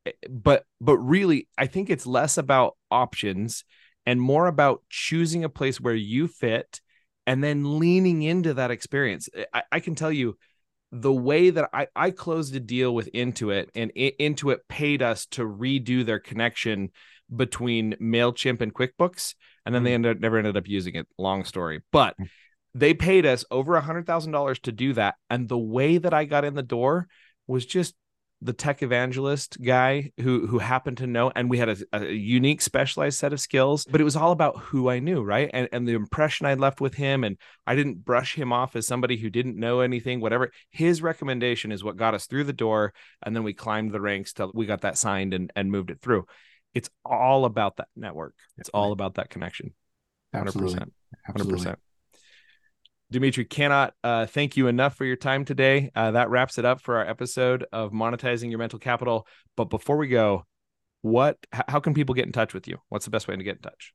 [0.07, 3.65] Eh, but but really, I think it's less about options
[4.07, 6.81] and more about choosing a place where you fit
[7.27, 9.29] and then leaning into that experience.
[9.53, 10.39] I, I can tell you
[10.91, 15.43] the way that I, I closed a deal with Intuit and Intuit paid us to
[15.43, 16.91] redo their connection
[17.33, 19.35] between MailChimp and QuickBooks.
[19.65, 21.07] And then they ended, never ended up using it.
[21.17, 21.81] Long story.
[21.91, 22.29] But mm.
[22.73, 25.15] they paid us over a hundred thousand dollars to do that.
[25.29, 27.07] And the way that I got in the door
[27.47, 27.93] was just
[28.41, 32.61] the tech evangelist guy who who happened to know and we had a, a, unique
[32.61, 35.49] specialized set of skills but it was all about who i knew right?
[35.53, 38.85] And, and the impression i left with him and i didn't brush him off as
[38.85, 40.51] somebody who didn't know anything whatever.
[40.69, 44.33] His recommendation is what got us through the door and then we climbed the ranks
[44.33, 46.25] till we got that signed and, and moved it through.
[46.73, 48.35] It's all about that network.
[48.57, 49.73] It's all about that connection.
[50.35, 50.89] 100%
[51.29, 51.73] Absolutely.
[53.09, 55.91] 100% Dimitri, cannot uh, thank you enough for your time today.
[55.95, 59.27] Uh, that wraps it up for our episode of monetizing your mental capital.
[59.55, 60.45] But before we go,
[61.01, 61.37] what?
[61.51, 62.77] How can people get in touch with you?
[62.89, 63.93] What's the best way to get in touch?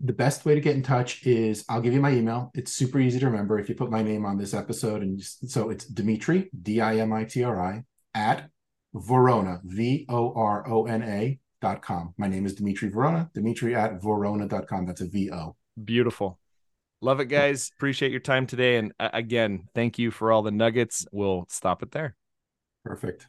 [0.00, 2.50] the best way to get in touch is I'll give you my email.
[2.54, 5.02] It's super easy to remember if you put my name on this episode.
[5.02, 7.84] And just, so it's Dimitri, D I M I T R I,
[8.14, 8.50] at
[8.94, 12.14] Vorona, V O R O N A dot com.
[12.18, 14.86] My name is Dimitri Vorona, Dimitri at Vorona dot com.
[14.86, 15.56] That's a V O.
[15.82, 16.38] Beautiful.
[17.04, 17.70] Love it, guys.
[17.76, 18.78] Appreciate your time today.
[18.78, 21.06] And uh, again, thank you for all the nuggets.
[21.12, 22.16] We'll stop it there.
[22.82, 23.28] Perfect.